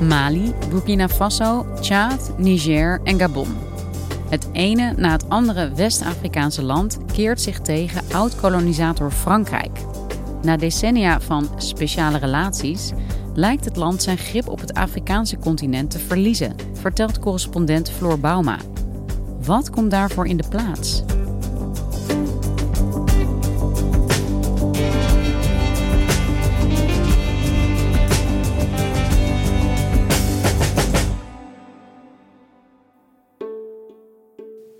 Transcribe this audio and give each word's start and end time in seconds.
Mali, 0.00 0.54
Burkina 0.70 1.08
Faso, 1.08 1.66
Tjaad, 1.80 2.32
Niger 2.36 3.00
en 3.04 3.18
Gabon. 3.18 3.48
Het 4.28 4.48
ene 4.52 4.92
na 4.96 5.10
het 5.10 5.28
andere 5.28 5.70
West-Afrikaanse 5.74 6.62
land 6.62 6.98
keert 7.12 7.40
zich 7.40 7.60
tegen 7.60 8.02
oud-kolonisator 8.12 9.10
Frankrijk. 9.10 9.78
Na 10.42 10.56
decennia 10.56 11.20
van 11.20 11.48
speciale 11.56 12.18
relaties 12.18 12.92
lijkt 13.34 13.64
het 13.64 13.76
land 13.76 14.02
zijn 14.02 14.18
grip 14.18 14.48
op 14.48 14.60
het 14.60 14.74
Afrikaanse 14.74 15.38
continent 15.38 15.90
te 15.90 15.98
verliezen, 15.98 16.54
vertelt 16.72 17.18
correspondent 17.18 17.90
Floor 17.90 18.18
Bauma. 18.18 18.56
Wat 19.44 19.70
komt 19.70 19.90
daarvoor 19.90 20.26
in 20.26 20.36
de 20.36 20.48
plaats? 20.48 21.02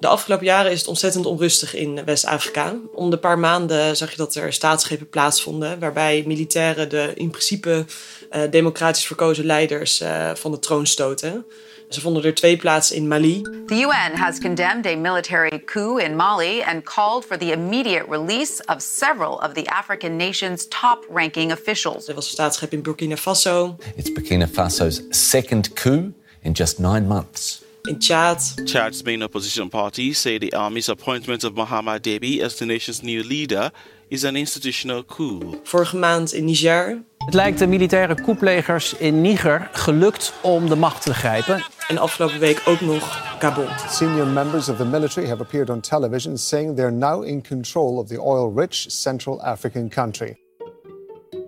De 0.06 0.12
afgelopen 0.12 0.46
jaren 0.46 0.72
is 0.72 0.78
het 0.78 0.88
ontzettend 0.88 1.26
onrustig 1.26 1.74
in 1.74 2.04
West-Afrika. 2.04 2.74
Om 2.92 3.10
de 3.10 3.18
paar 3.18 3.38
maanden 3.38 3.96
zag 3.96 4.10
je 4.10 4.16
dat 4.16 4.34
er 4.34 4.52
staatsgrepen 4.52 5.08
plaatsvonden, 5.08 5.78
waarbij 5.78 6.24
militairen 6.26 6.88
de 6.88 7.12
in 7.14 7.30
principe 7.30 7.84
uh, 8.32 8.42
democratisch 8.50 9.06
verkozen 9.06 9.44
leiders 9.44 10.00
uh, 10.00 10.30
van 10.34 10.50
de 10.50 10.58
troon 10.58 10.86
stoten. 10.86 11.46
Ze 11.88 12.00
vonden 12.00 12.24
er 12.24 12.34
twee 12.34 12.56
plaats 12.56 12.92
in 12.92 13.08
Mali. 13.08 13.42
The 13.42 13.74
UN 13.74 14.16
has 14.16 14.38
condemned 14.38 14.86
a 14.86 14.96
military 14.96 15.62
coup 15.64 16.00
in 16.00 16.16
Mali 16.16 16.62
and 16.62 16.84
called 16.84 17.24
for 17.24 17.38
the 17.38 17.52
immediate 17.52 18.04
release 18.08 18.62
of 18.66 18.82
several 18.82 19.32
of 19.32 19.52
the 19.52 19.66
African 19.66 20.16
nation's 20.16 20.66
top-ranking 20.68 21.52
officials. 21.52 22.08
Er 22.08 22.14
was 22.14 22.24
een 22.24 22.32
staatsgreep 22.32 22.72
in 22.72 22.82
Burkina 22.82 23.16
Faso. 23.16 23.77
It's 23.96 24.10
Burkina 24.12 24.46
Faso's 24.52 25.02
second 25.10 25.72
coup 25.72 26.12
in 26.42 26.52
just 26.52 26.78
nine 26.78 27.06
months. 27.06 27.64
In 27.87 27.97
Chad. 27.98 28.55
Chad's 28.65 29.03
main 29.03 29.23
opposition 29.23 29.69
parties 29.69 30.20
say 30.20 30.39
the 30.39 30.56
army's 30.56 30.89
appointment 30.89 31.45
of 31.45 31.55
Mohamed 31.55 32.03
Debi 32.03 32.41
as 32.42 32.56
the 32.56 32.65
nation's 32.65 33.03
new 33.03 33.23
leader 33.23 33.70
is 34.09 34.25
an 34.25 34.37
institutional 34.37 35.05
coup. 35.05 35.61
Vorige 35.62 35.97
maand 35.97 36.33
in 36.33 36.45
Niger. 36.45 37.03
Het 37.19 37.34
lijkt 37.34 37.59
de 37.59 37.67
militaire 37.67 38.23
koeplegers 38.23 38.95
in 38.95 39.20
Niger 39.20 39.69
gelukt 39.73 40.33
om 40.42 40.69
de 40.69 40.77
macht 40.77 41.03
te 41.03 41.14
grijpen. 41.14 41.64
En 41.89 41.98
afgelopen 41.98 42.39
week 42.39 42.62
ook 42.64 42.81
nog 42.81 43.37
Gabon. 43.39 43.69
Senior 43.91 44.27
members 44.27 44.69
of 44.69 44.77
the 44.77 44.84
military 44.84 45.29
have 45.29 45.42
appeared 45.42 45.70
on 45.70 45.81
television 45.81 46.39
saying 46.39 46.77
they're 46.77 46.92
now 46.92 47.25
in 47.25 47.47
control 47.48 47.97
of 47.98 48.09
the 48.09 48.20
oil-rich 48.23 48.84
Central 48.89 49.42
African 49.42 49.89
country. 49.89 50.39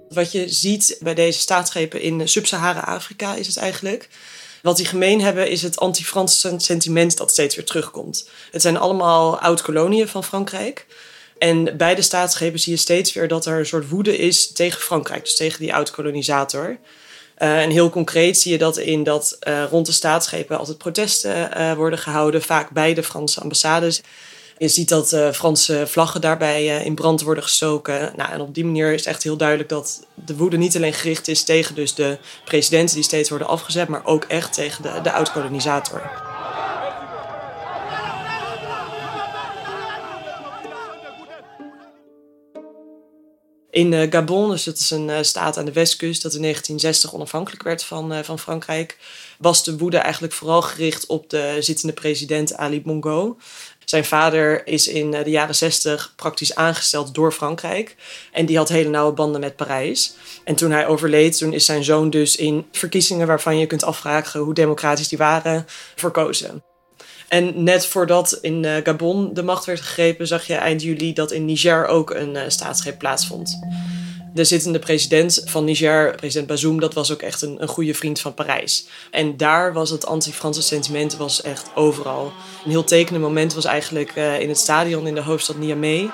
Wat 0.09 0.33
je 0.33 0.48
ziet 0.48 0.98
bij 1.03 1.15
deze 1.15 1.38
staatsgrepen 1.38 2.00
in 2.00 2.28
Sub-Sahara-Afrika 2.28 3.34
is 3.34 3.47
het 3.47 3.56
eigenlijk. 3.56 4.09
Wat 4.68 4.76
die 4.76 4.86
gemeen 4.86 5.20
hebben 5.20 5.50
is 5.50 5.62
het 5.62 5.78
anti-Franse 5.78 6.54
sentiment 6.56 7.16
dat 7.16 7.30
steeds 7.30 7.56
weer 7.56 7.64
terugkomt. 7.64 8.28
Het 8.50 8.62
zijn 8.62 8.76
allemaal 8.76 9.38
oud-koloniën 9.40 10.08
van 10.08 10.24
Frankrijk. 10.24 10.86
En 11.38 11.76
bij 11.76 11.94
de 11.94 12.02
staatsgrepen 12.02 12.60
zie 12.60 12.72
je 12.72 12.78
steeds 12.78 13.12
weer 13.12 13.28
dat 13.28 13.46
er 13.46 13.58
een 13.58 13.66
soort 13.66 13.88
woede 13.88 14.16
is 14.16 14.52
tegen 14.52 14.80
Frankrijk, 14.80 15.24
dus 15.24 15.36
tegen 15.36 15.60
die 15.60 15.74
oud-kolonisator. 15.74 16.78
Uh, 17.38 17.62
en 17.62 17.70
heel 17.70 17.90
concreet 17.90 18.38
zie 18.38 18.52
je 18.52 18.58
dat 18.58 18.76
in 18.76 19.02
dat 19.02 19.38
uh, 19.48 19.64
rond 19.70 19.86
de 19.86 19.92
staatsgrepen 19.92 20.58
altijd 20.58 20.78
protesten 20.78 21.50
uh, 21.56 21.72
worden 21.72 21.98
gehouden, 21.98 22.42
vaak 22.42 22.70
bij 22.70 22.94
de 22.94 23.02
Franse 23.02 23.40
ambassades. 23.40 24.00
Je 24.58 24.69
ziet 24.69 24.88
dat 24.88 25.16
Franse 25.32 25.84
vlaggen 25.86 26.20
daarbij 26.20 26.84
in 26.84 26.94
brand 26.94 27.22
worden 27.22 27.42
gestoken. 27.42 28.12
Nou, 28.16 28.30
en 28.30 28.41
op 28.41 28.54
die 28.54 28.64
manier 28.64 28.92
is 28.92 29.04
echt 29.04 29.22
heel 29.22 29.36
duidelijk 29.36 29.69
dat 29.69 30.06
de 30.14 30.36
woede 30.36 30.56
niet 30.56 30.76
alleen 30.76 30.92
gericht 30.92 31.28
is 31.28 31.42
tegen 31.42 31.74
dus 31.74 31.94
de 31.94 32.19
presidenten 32.44 32.94
die 32.94 33.04
steeds 33.04 33.28
worden 33.28 33.48
afgezet, 33.48 33.88
maar 33.88 34.04
ook 34.04 34.24
echt 34.24 34.52
tegen 34.52 34.82
de, 34.82 35.00
de 35.02 35.12
oud-kolonisator. 35.12 36.10
In 43.70 43.92
uh, 43.92 44.10
Gabon, 44.10 44.50
dus 44.50 44.64
dat 44.64 44.78
is 44.78 44.91
een 44.91 45.24
staat 45.24 45.56
aan 45.56 45.64
de 45.64 45.72
westkust 45.72 46.22
dat 46.22 46.34
in 46.34 46.42
1960 46.42 47.14
onafhankelijk 47.14 47.62
werd 47.62 47.84
van, 47.84 48.24
van 48.24 48.38
Frankrijk, 48.38 48.98
was 49.38 49.64
de 49.64 49.78
woede 49.78 49.97
eigenlijk 49.98 50.32
vooral 50.32 50.62
gericht 50.62 51.06
op 51.06 51.30
de 51.30 51.56
zittende 51.60 51.92
president 51.92 52.54
Ali 52.54 52.82
Bongo. 52.82 53.36
Zijn 53.88 54.04
vader 54.04 54.66
is 54.66 54.88
in 54.88 55.10
de 55.10 55.31
jaren 55.31 55.54
60 55.54 56.12
praktisch 56.16 56.54
aangesteld 56.54 57.15
door 57.15 57.32
Frankrijk 57.32 57.97
en 58.32 58.47
die 58.47 58.56
had 58.56 58.69
hele 58.69 58.88
nauwe 58.88 59.12
banden 59.12 59.41
met 59.41 59.56
Parijs. 59.56 60.15
En 60.44 60.54
toen 60.54 60.71
hij 60.71 60.87
overleed, 60.87 61.38
toen 61.38 61.53
is 61.53 61.65
zijn 61.65 61.84
zoon 61.84 62.10
dus 62.10 62.37
in 62.37 62.66
verkiezingen 62.72 63.27
waarvan 63.27 63.59
je 63.59 63.66
kunt 63.66 63.84
afvragen 63.84 64.41
hoe 64.41 64.54
democratisch 64.54 65.09
die 65.09 65.19
waren, 65.19 65.66
verkozen. 65.97 66.62
En 67.28 67.62
net 67.62 67.87
voordat 67.87 68.38
in 68.41 68.62
uh, 68.62 68.77
Gabon 68.82 69.34
de 69.34 69.43
macht 69.43 69.65
werd 69.65 69.81
gegrepen, 69.81 70.27
zag 70.27 70.47
je 70.47 70.54
eind 70.54 70.82
juli 70.82 71.12
dat 71.12 71.32
in 71.32 71.44
Niger 71.44 71.87
ook 71.87 72.10
een 72.10 72.34
uh, 72.34 72.43
staatsgreep 72.47 72.98
plaatsvond. 72.98 73.59
De 74.34 74.44
zittende 74.44 74.78
president 74.78 75.43
van 75.44 75.65
Niger, 75.65 76.15
president 76.15 76.47
Bazoum, 76.49 76.81
dat 76.81 76.94
was 76.94 77.12
ook 77.12 77.22
echt 77.22 77.43
een, 77.43 77.62
een 77.62 77.69
goede 77.69 77.94
vriend 77.94 78.21
van 78.21 78.34
Parijs. 78.34 78.87
En 79.11 79.37
daar 79.37 79.72
was 79.72 79.91
het 79.91 80.06
anti-Franse 80.06 80.62
sentiment 80.62 81.16
was 81.16 81.43
echt 81.43 81.71
overal. 81.75 82.33
Een 82.65 82.71
heel 82.71 82.84
tekenend 82.84 83.25
moment 83.25 83.55
was 83.55 83.65
eigenlijk 83.65 84.16
uh, 84.16 84.41
in 84.41 84.49
het 84.49 84.59
stadion 84.59 85.06
in 85.06 85.15
de 85.15 85.22
hoofdstad 85.22 85.56
Niamey. 85.56 86.00
Een 86.00 86.11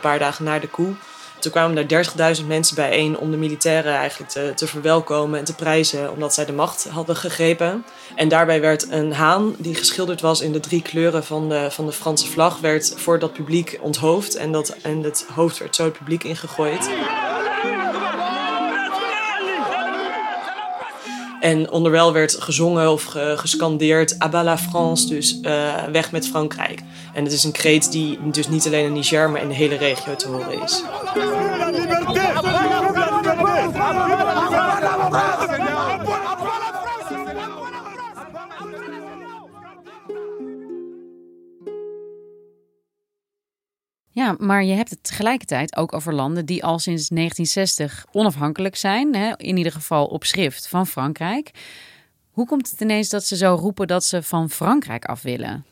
paar 0.00 0.18
dagen 0.18 0.44
na 0.44 0.58
de 0.58 0.70
coup. 0.70 0.96
Toen 1.38 1.52
kwamen 1.52 1.86
daar 1.86 2.04
30.000 2.36 2.46
mensen 2.46 2.74
bijeen 2.74 3.18
om 3.18 3.30
de 3.30 3.36
militairen 3.36 3.94
eigenlijk 3.94 4.30
te, 4.30 4.52
te 4.54 4.66
verwelkomen 4.66 5.38
en 5.38 5.44
te 5.44 5.54
prijzen, 5.54 6.12
omdat 6.12 6.34
zij 6.34 6.44
de 6.44 6.52
macht 6.52 6.88
hadden 6.88 7.16
gegrepen. 7.16 7.84
En 8.14 8.28
daarbij 8.28 8.60
werd 8.60 8.86
een 8.90 9.12
haan 9.12 9.54
die 9.58 9.74
geschilderd 9.74 10.20
was 10.20 10.40
in 10.40 10.52
de 10.52 10.60
drie 10.60 10.82
kleuren 10.82 11.24
van 11.24 11.48
de, 11.48 11.70
van 11.70 11.86
de 11.86 11.92
Franse 11.92 12.26
vlag, 12.26 12.60
werd 12.60 12.92
voor 12.96 13.18
dat 13.18 13.32
publiek 13.32 13.78
onthoofd 13.80 14.34
en, 14.34 14.52
dat, 14.52 14.76
en 14.82 15.02
het 15.02 15.26
hoofd 15.34 15.58
werd 15.58 15.76
zo 15.76 15.84
het 15.84 15.98
publiek 15.98 16.24
ingegooid. 16.24 16.90
En 21.40 21.70
onderwijl 21.70 22.12
werd 22.12 22.36
gezongen 22.38 22.92
of 22.92 23.04
gescandeerd 23.36 24.18
Abat 24.18 24.44
la 24.44 24.58
France, 24.58 25.08
dus 25.08 25.38
uh, 25.42 25.84
weg 25.92 26.12
met 26.12 26.28
Frankrijk. 26.28 26.82
En 27.14 27.24
het 27.24 27.32
is 27.32 27.44
een 27.44 27.52
kreet 27.52 27.92
die 27.92 28.18
dus 28.30 28.48
niet 28.48 28.66
alleen 28.66 28.84
in 28.84 28.92
Niger, 28.92 29.30
maar 29.30 29.42
in 29.42 29.48
de 29.48 29.54
hele 29.54 29.76
regio 29.76 30.16
te 30.16 30.28
horen 30.28 30.62
is. 30.62 30.82
Maar 44.38 44.64
je 44.64 44.74
hebt 44.74 44.90
het 44.90 45.02
tegelijkertijd 45.02 45.76
ook 45.76 45.92
over 45.92 46.14
landen 46.14 46.46
die 46.46 46.64
al 46.64 46.78
sinds 46.78 47.08
1960 47.08 48.06
onafhankelijk 48.12 48.76
zijn, 48.76 49.14
hè, 49.14 49.32
in 49.36 49.56
ieder 49.56 49.72
geval 49.72 50.06
op 50.06 50.24
schrift 50.24 50.68
van 50.68 50.86
Frankrijk. 50.86 51.50
Hoe 52.30 52.46
komt 52.46 52.70
het 52.70 52.80
ineens 52.80 53.08
dat 53.08 53.24
ze 53.24 53.36
zo 53.36 53.54
roepen 53.60 53.86
dat 53.86 54.04
ze 54.04 54.22
van 54.22 54.50
Frankrijk 54.50 55.04
af 55.04 55.22
willen? 55.22 55.64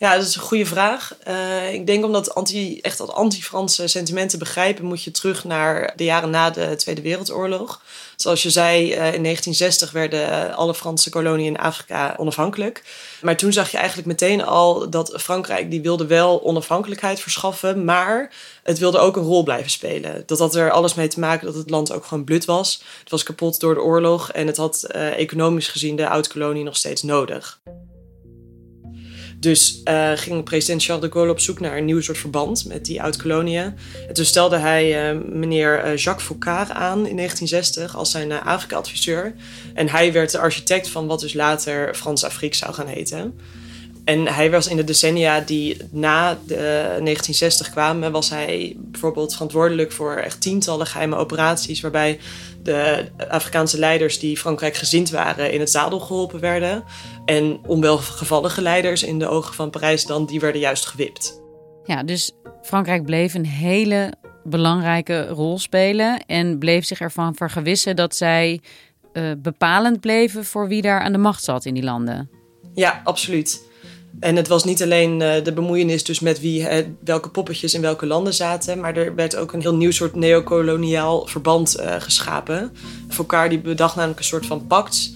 Ja, 0.00 0.16
dat 0.16 0.26
is 0.26 0.34
een 0.34 0.42
goede 0.42 0.66
vraag. 0.66 1.16
Uh, 1.28 1.72
ik 1.72 1.86
denk 1.86 2.04
omdat 2.04 2.34
anti, 2.34 2.80
echt 2.80 2.98
dat 2.98 3.12
anti-Franse 3.12 3.86
sentimenten 3.86 4.38
begrijpen, 4.38 4.84
moet 4.84 5.02
je 5.02 5.10
terug 5.10 5.44
naar 5.44 5.92
de 5.96 6.04
jaren 6.04 6.30
na 6.30 6.50
de 6.50 6.76
Tweede 6.76 7.02
Wereldoorlog. 7.02 7.82
Zoals 8.16 8.42
je 8.42 8.50
zei, 8.50 8.80
uh, 8.80 8.90
in 8.90 9.22
1960 9.22 9.90
werden 9.90 10.54
alle 10.54 10.74
Franse 10.74 11.10
koloniën 11.10 11.46
in 11.46 11.58
Afrika 11.58 12.14
onafhankelijk. 12.16 12.84
Maar 13.20 13.36
toen 13.36 13.52
zag 13.52 13.70
je 13.70 13.76
eigenlijk 13.76 14.08
meteen 14.08 14.44
al 14.44 14.90
dat 14.90 15.14
Frankrijk 15.16 15.70
die 15.70 15.80
wilde 15.80 16.06
wel 16.06 16.44
onafhankelijkheid 16.44 17.20
verschaffen, 17.20 17.84
maar 17.84 18.32
het 18.62 18.78
wilde 18.78 18.98
ook 18.98 19.16
een 19.16 19.22
rol 19.22 19.42
blijven 19.42 19.70
spelen. 19.70 20.22
Dat 20.26 20.38
had 20.38 20.54
er 20.54 20.70
alles 20.70 20.94
mee 20.94 21.08
te 21.08 21.20
maken 21.20 21.46
dat 21.46 21.54
het 21.54 21.70
land 21.70 21.92
ook 21.92 22.04
gewoon 22.04 22.24
blut 22.24 22.44
was. 22.44 22.82
Het 23.00 23.10
was 23.10 23.22
kapot 23.22 23.60
door 23.60 23.74
de 23.74 23.82
oorlog 23.82 24.32
en 24.32 24.46
het 24.46 24.56
had 24.56 24.84
uh, 24.94 25.18
economisch 25.18 25.68
gezien 25.68 25.96
de 25.96 26.08
oud-kolonie 26.08 26.64
nog 26.64 26.76
steeds 26.76 27.02
nodig. 27.02 27.60
Dus 29.40 29.80
uh, 29.84 30.12
ging 30.14 30.44
president 30.44 30.84
Charles 30.84 31.04
de 31.04 31.12
Gaulle 31.12 31.30
op 31.30 31.40
zoek 31.40 31.60
naar 31.60 31.76
een 31.76 31.84
nieuw 31.84 32.00
soort 32.00 32.18
verband 32.18 32.64
met 32.64 32.84
die 32.84 33.02
oud-koloniën. 33.02 33.74
En 34.08 34.14
toen 34.14 34.24
stelde 34.24 34.56
hij 34.56 35.14
uh, 35.14 35.20
meneer 35.28 35.84
uh, 35.86 35.96
Jacques 35.96 36.26
Faucard 36.26 36.70
aan 36.70 37.06
in 37.06 37.16
1960 37.16 37.96
als 37.96 38.10
zijn 38.10 38.32
Afrika-adviseur. 38.32 39.34
En 39.74 39.88
hij 39.88 40.12
werd 40.12 40.30
de 40.30 40.38
architect 40.38 40.88
van 40.88 41.06
wat 41.06 41.20
dus 41.20 41.32
later 41.32 41.94
Frans-Afrique 41.94 42.56
zou 42.56 42.74
gaan 42.74 42.86
heten. 42.86 43.34
En 44.10 44.26
hij 44.26 44.50
was 44.50 44.66
in 44.66 44.76
de 44.76 44.84
decennia 44.84 45.40
die 45.40 45.76
na 45.90 46.38
de 46.46 46.54
1960 46.54 47.70
kwamen, 47.70 48.12
was 48.12 48.30
hij 48.30 48.76
bijvoorbeeld 48.76 49.32
verantwoordelijk 49.32 49.92
voor 49.92 50.14
echt 50.14 50.40
tientallen 50.40 50.86
geheime 50.86 51.16
operaties. 51.16 51.80
Waarbij 51.80 52.18
de 52.62 53.08
Afrikaanse 53.28 53.78
leiders 53.78 54.18
die 54.18 54.36
Frankrijk 54.36 54.76
gezind 54.76 55.10
waren 55.10 55.52
in 55.52 55.60
het 55.60 55.70
zadel 55.70 56.00
geholpen 56.00 56.40
werden. 56.40 56.84
En 57.24 57.60
onwelgevallige 57.66 58.62
leiders 58.62 59.02
in 59.02 59.18
de 59.18 59.28
ogen 59.28 59.54
van 59.54 59.70
Parijs 59.70 60.04
dan, 60.06 60.26
die 60.26 60.40
werden 60.40 60.60
juist 60.60 60.86
gewipt. 60.86 61.40
Ja, 61.84 62.02
dus 62.02 62.32
Frankrijk 62.62 63.04
bleef 63.04 63.34
een 63.34 63.46
hele 63.46 64.12
belangrijke 64.44 65.28
rol 65.28 65.58
spelen 65.58 66.24
en 66.26 66.58
bleef 66.58 66.84
zich 66.84 67.00
ervan 67.00 67.34
vergewissen 67.34 67.96
dat 67.96 68.16
zij 68.16 68.60
uh, 69.12 69.32
bepalend 69.38 70.00
bleven 70.00 70.44
voor 70.44 70.68
wie 70.68 70.82
daar 70.82 71.00
aan 71.00 71.12
de 71.12 71.18
macht 71.18 71.44
zat 71.44 71.64
in 71.64 71.74
die 71.74 71.82
landen. 71.84 72.30
Ja, 72.74 73.00
absoluut. 73.04 73.68
En 74.20 74.36
het 74.36 74.48
was 74.48 74.64
niet 74.64 74.82
alleen 74.82 75.20
uh, 75.20 75.44
de 75.44 75.52
bemoeienis 75.52 76.04
dus 76.04 76.20
met 76.20 76.40
wie, 76.40 76.60
uh, 76.60 76.86
welke 77.04 77.28
poppetjes 77.28 77.74
in 77.74 77.80
welke 77.80 78.06
landen 78.06 78.34
zaten, 78.34 78.80
maar 78.80 78.96
er 78.96 79.14
werd 79.14 79.36
ook 79.36 79.52
een 79.52 79.60
heel 79.60 79.74
nieuw 79.74 79.90
soort 79.90 80.14
neocoloniaal 80.14 81.26
verband 81.26 81.80
uh, 81.80 81.94
geschapen. 81.98 82.72
Foucault 83.08 83.50
die 83.50 83.58
bedacht 83.58 83.94
namelijk 83.94 84.18
een 84.18 84.24
soort 84.24 84.46
van 84.46 84.66
pact. 84.66 85.10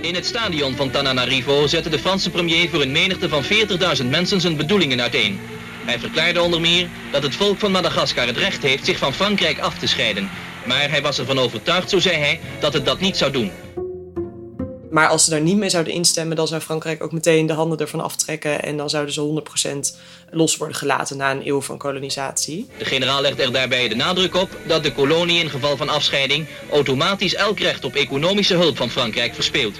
In 0.00 0.14
het 0.14 0.26
stadion 0.26 0.76
van 0.76 0.90
Tananarivo 0.90 1.66
zette 1.66 1.88
de 1.88 1.98
Franse 1.98 2.30
premier 2.30 2.68
voor 2.68 2.82
een 2.82 2.92
menigte 2.92 3.28
van 3.28 3.44
40.000 3.44 4.06
mensen 4.08 4.40
zijn 4.40 4.56
bedoelingen 4.56 5.00
uiteen. 5.00 5.38
Hij 5.84 5.98
verklaarde 5.98 6.42
onder 6.42 6.60
meer 6.60 6.88
dat 7.12 7.22
het 7.22 7.34
volk 7.34 7.58
van 7.58 7.70
Madagaskar 7.70 8.26
het 8.26 8.36
recht 8.36 8.62
heeft 8.62 8.84
zich 8.84 8.98
van 8.98 9.14
Frankrijk 9.14 9.58
af 9.58 9.78
te 9.78 9.86
scheiden. 9.86 10.30
Maar 10.66 10.90
hij 10.90 11.02
was 11.02 11.18
ervan 11.18 11.38
overtuigd, 11.38 11.90
zo 11.90 11.98
zei 11.98 12.16
hij, 12.16 12.40
dat 12.60 12.72
het 12.72 12.84
dat 12.84 13.00
niet 13.00 13.16
zou 13.16 13.32
doen. 13.32 13.50
Maar 14.90 15.08
als 15.08 15.24
ze 15.24 15.30
daar 15.30 15.40
niet 15.40 15.56
mee 15.56 15.70
zouden 15.70 15.92
instemmen, 15.92 16.36
dan 16.36 16.48
zou 16.48 16.60
Frankrijk 16.60 17.02
ook 17.02 17.12
meteen 17.12 17.46
de 17.46 17.52
handen 17.52 17.78
ervan 17.78 18.00
aftrekken. 18.00 18.62
En 18.62 18.76
dan 18.76 18.90
zouden 18.90 19.14
ze 19.14 19.42
100% 19.94 19.96
los 20.30 20.56
worden 20.56 20.76
gelaten 20.76 21.16
na 21.16 21.30
een 21.30 21.46
eeuw 21.46 21.60
van 21.60 21.78
kolonisatie. 21.78 22.68
De 22.78 22.84
generaal 22.84 23.20
legt 23.20 23.40
er 23.40 23.52
daarbij 23.52 23.88
de 23.88 23.94
nadruk 23.94 24.34
op 24.34 24.48
dat 24.66 24.82
de 24.82 24.92
kolonie 24.92 25.42
in 25.42 25.50
geval 25.50 25.76
van 25.76 25.88
afscheiding 25.88 26.46
automatisch 26.70 27.34
elk 27.34 27.58
recht 27.58 27.84
op 27.84 27.94
economische 27.94 28.54
hulp 28.54 28.76
van 28.76 28.90
Frankrijk 28.90 29.34
verspeelt. 29.34 29.78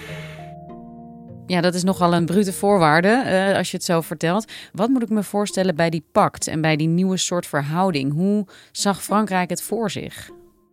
Ja, 1.47 1.61
dat 1.61 1.75
is 1.75 1.83
nogal 1.83 2.15
een 2.15 2.27
brute 2.27 2.53
voorwaarde 2.53 3.23
uh, 3.27 3.57
als 3.57 3.71
je 3.71 3.77
het 3.77 3.87
zo 3.87 4.01
vertelt. 4.01 4.45
Wat 4.73 4.89
moet 4.89 5.03
ik 5.03 5.09
me 5.09 5.23
voorstellen 5.23 5.77
bij 5.77 5.91
die 5.91 6.05
pact 6.13 6.47
en 6.47 6.61
bij 6.61 6.77
die 6.77 6.89
nieuwe 6.89 7.17
soort 7.17 7.47
verhouding? 7.47 8.13
Hoe 8.13 8.47
zag 8.73 9.03
Frankrijk 9.03 9.51
het 9.51 9.63
voor 9.63 9.91
zich? 9.91 10.31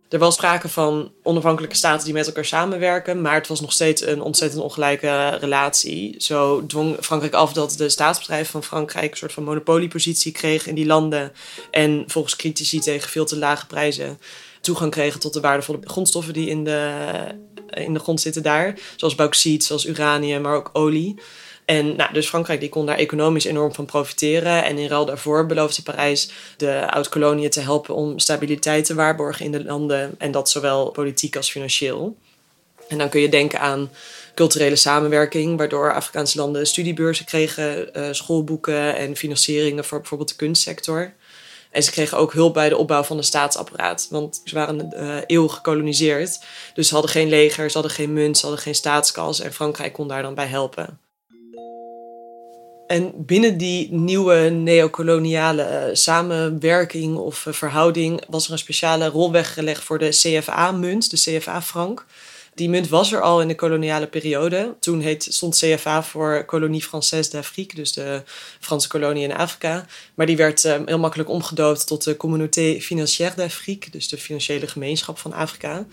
Er 0.08 0.18
was 0.18 0.34
sprake 0.34 0.68
van 0.68 1.12
onafhankelijke 1.22 1.76
staten 1.76 2.04
die 2.04 2.14
met 2.14 2.26
elkaar 2.26 2.44
samenwerken, 2.44 3.20
maar 3.20 3.34
het 3.34 3.46
was 3.46 3.60
nog 3.60 3.72
steeds 3.72 4.06
een 4.06 4.20
ontzettend 4.20 4.62
ongelijke 4.62 5.28
relatie. 5.28 6.14
Zo 6.18 6.66
dwong 6.66 6.96
Frankrijk 7.00 7.34
af 7.34 7.52
dat 7.52 7.74
de 7.76 7.88
staatsbedrijven 7.88 8.50
van 8.50 8.64
Frankrijk 8.64 9.10
een 9.10 9.16
soort 9.16 9.32
van 9.32 9.44
monopoliepositie 9.44 10.32
kregen 10.32 10.68
in 10.68 10.74
die 10.74 10.86
landen 10.86 11.32
en 11.70 12.04
volgens 12.06 12.36
critici 12.36 12.80
tegen 12.80 13.10
veel 13.10 13.24
te 13.24 13.38
lage 13.38 13.66
prijzen 13.66 14.18
toegang 14.60 14.90
kregen 14.90 15.20
tot 15.20 15.32
de 15.32 15.40
waardevolle 15.40 15.78
grondstoffen 15.84 16.32
die 16.32 16.48
in 16.48 16.64
de, 16.64 16.92
in 17.70 17.92
de 17.92 17.98
grond 17.98 18.20
zitten 18.20 18.42
daar, 18.42 18.78
zoals 18.96 19.14
bauxiet, 19.14 19.64
zoals 19.64 19.86
uranium, 19.86 20.42
maar 20.42 20.54
ook 20.54 20.70
olie. 20.72 21.16
En 21.68 21.96
nou, 21.96 22.12
dus 22.12 22.28
Frankrijk 22.28 22.60
die 22.60 22.68
kon 22.68 22.86
daar 22.86 22.96
economisch 22.96 23.44
enorm 23.44 23.74
van 23.74 23.84
profiteren. 23.84 24.64
En 24.64 24.78
in 24.78 24.88
ruil 24.88 25.04
daarvoor 25.04 25.46
beloofde 25.46 25.82
Parijs 25.82 26.30
de 26.56 26.90
oud-koloniën 26.90 27.50
te 27.50 27.60
helpen 27.60 27.94
om 27.94 28.18
stabiliteit 28.18 28.84
te 28.84 28.94
waarborgen 28.94 29.44
in 29.44 29.52
de 29.52 29.64
landen. 29.64 30.14
En 30.18 30.30
dat 30.30 30.50
zowel 30.50 30.90
politiek 30.90 31.36
als 31.36 31.50
financieel. 31.50 32.16
En 32.88 32.98
dan 32.98 33.08
kun 33.08 33.20
je 33.20 33.28
denken 33.28 33.60
aan 33.60 33.90
culturele 34.34 34.76
samenwerking, 34.76 35.58
waardoor 35.58 35.94
Afrikaanse 35.94 36.38
landen 36.38 36.66
studiebeurzen 36.66 37.24
kregen, 37.24 37.98
uh, 37.98 38.08
schoolboeken 38.10 38.96
en 38.96 39.16
financieringen 39.16 39.84
voor 39.84 39.98
bijvoorbeeld 39.98 40.30
de 40.30 40.36
kunstsector. 40.36 41.14
En 41.70 41.82
ze 41.82 41.90
kregen 41.90 42.18
ook 42.18 42.32
hulp 42.32 42.54
bij 42.54 42.68
de 42.68 42.76
opbouw 42.76 43.02
van 43.02 43.16
een 43.16 43.24
staatsapparaat. 43.24 44.06
Want 44.10 44.40
ze 44.44 44.54
waren 44.54 44.92
uh, 44.94 45.16
eeuwig 45.26 45.54
gekoloniseerd. 45.54 46.38
Dus 46.74 46.88
ze 46.88 46.94
hadden 46.94 47.12
geen 47.12 47.28
leger, 47.28 47.70
ze 47.70 47.78
hadden 47.78 47.96
geen 47.96 48.12
munt, 48.12 48.38
ze 48.38 48.46
hadden 48.46 48.62
geen 48.62 48.74
staatskas. 48.74 49.40
En 49.40 49.52
Frankrijk 49.52 49.92
kon 49.92 50.08
daar 50.08 50.22
dan 50.22 50.34
bij 50.34 50.46
helpen. 50.46 50.98
En 52.88 53.12
binnen 53.16 53.58
die 53.58 53.92
nieuwe 53.92 54.34
neocoloniale 54.34 55.86
uh, 55.88 55.94
samenwerking 55.94 57.16
of 57.16 57.46
uh, 57.46 57.54
verhouding 57.54 58.22
was 58.28 58.46
er 58.46 58.52
een 58.52 58.58
speciale 58.58 59.06
rol 59.06 59.32
weggelegd 59.32 59.84
voor 59.84 59.98
de 59.98 60.08
CFA-munt, 60.08 61.10
de 61.10 61.16
CFA-frank. 61.16 62.06
Die 62.58 62.68
munt 62.68 62.88
was 62.88 63.12
er 63.12 63.20
al 63.20 63.40
in 63.40 63.48
de 63.48 63.54
koloniale 63.54 64.06
periode. 64.06 64.74
Toen 64.80 65.00
heet, 65.00 65.26
stond 65.30 65.56
CFA 65.56 66.02
voor 66.02 66.44
Colonie 66.46 66.84
Française 66.84 67.30
d'Afrique, 67.30 67.76
dus 67.76 67.92
de 67.92 68.22
Franse 68.60 68.88
kolonie 68.88 69.22
in 69.22 69.36
Afrika. 69.36 69.86
Maar 70.14 70.26
die 70.26 70.36
werd 70.36 70.64
uh, 70.64 70.76
heel 70.84 70.98
makkelijk 70.98 71.28
omgedoopt 71.28 71.86
tot 71.86 72.04
de 72.04 72.16
Communauté 72.16 72.80
Financière 72.80 73.34
d'Afrique, 73.36 73.90
dus 73.90 74.08
de 74.08 74.18
financiële 74.18 74.66
gemeenschap 74.66 75.18
van 75.18 75.32
Afrika. 75.32 75.86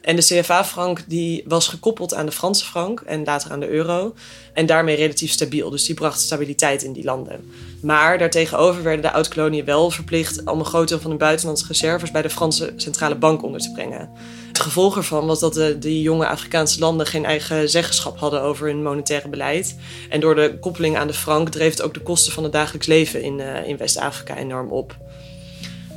En 0.00 0.16
de 0.16 0.22
CFA-frank 0.22 1.04
die 1.06 1.44
was 1.46 1.68
gekoppeld 1.68 2.14
aan 2.14 2.26
de 2.26 2.32
Franse 2.32 2.64
frank 2.64 3.00
en 3.00 3.24
later 3.24 3.50
aan 3.50 3.60
de 3.60 3.68
euro. 3.68 4.14
En 4.52 4.66
daarmee 4.66 4.96
relatief 4.96 5.30
stabiel. 5.30 5.70
Dus 5.70 5.84
die 5.84 5.94
bracht 5.94 6.20
stabiliteit 6.20 6.82
in 6.82 6.92
die 6.92 7.04
landen. 7.04 7.52
Maar 7.82 8.18
daartegenover 8.18 8.82
werden 8.82 9.02
de 9.02 9.12
oud-koloniën 9.12 9.64
wel 9.64 9.90
verplicht 9.90 10.44
om 10.44 10.58
een 10.58 10.64
groot 10.64 10.88
deel 10.88 11.00
van 11.00 11.10
hun 11.10 11.18
buitenlandse 11.18 11.66
reserves 11.66 12.10
bij 12.10 12.22
de 12.22 12.30
Franse 12.30 12.72
centrale 12.76 13.16
bank 13.16 13.42
onder 13.42 13.60
te 13.60 13.72
brengen. 13.72 14.10
Het 14.60 14.68
gevolg 14.68 14.96
ervan 14.96 15.26
was 15.26 15.40
dat 15.40 15.54
de, 15.54 15.78
die 15.78 16.02
jonge 16.02 16.26
Afrikaanse 16.26 16.78
landen 16.78 17.06
geen 17.06 17.24
eigen 17.24 17.70
zeggenschap 17.70 18.18
hadden 18.18 18.42
over 18.42 18.66
hun 18.66 18.82
monetaire 18.82 19.28
beleid. 19.28 19.76
En 20.08 20.20
door 20.20 20.34
de 20.34 20.58
koppeling 20.60 20.96
aan 20.96 21.06
de 21.06 21.12
frank 21.12 21.48
dreef 21.48 21.70
het 21.70 21.82
ook 21.82 21.94
de 21.94 22.00
kosten 22.00 22.32
van 22.32 22.42
het 22.42 22.52
dagelijks 22.52 22.86
leven 22.86 23.22
in, 23.22 23.38
uh, 23.38 23.68
in 23.68 23.76
West-Afrika 23.76 24.36
enorm 24.36 24.70
op. 24.70 24.96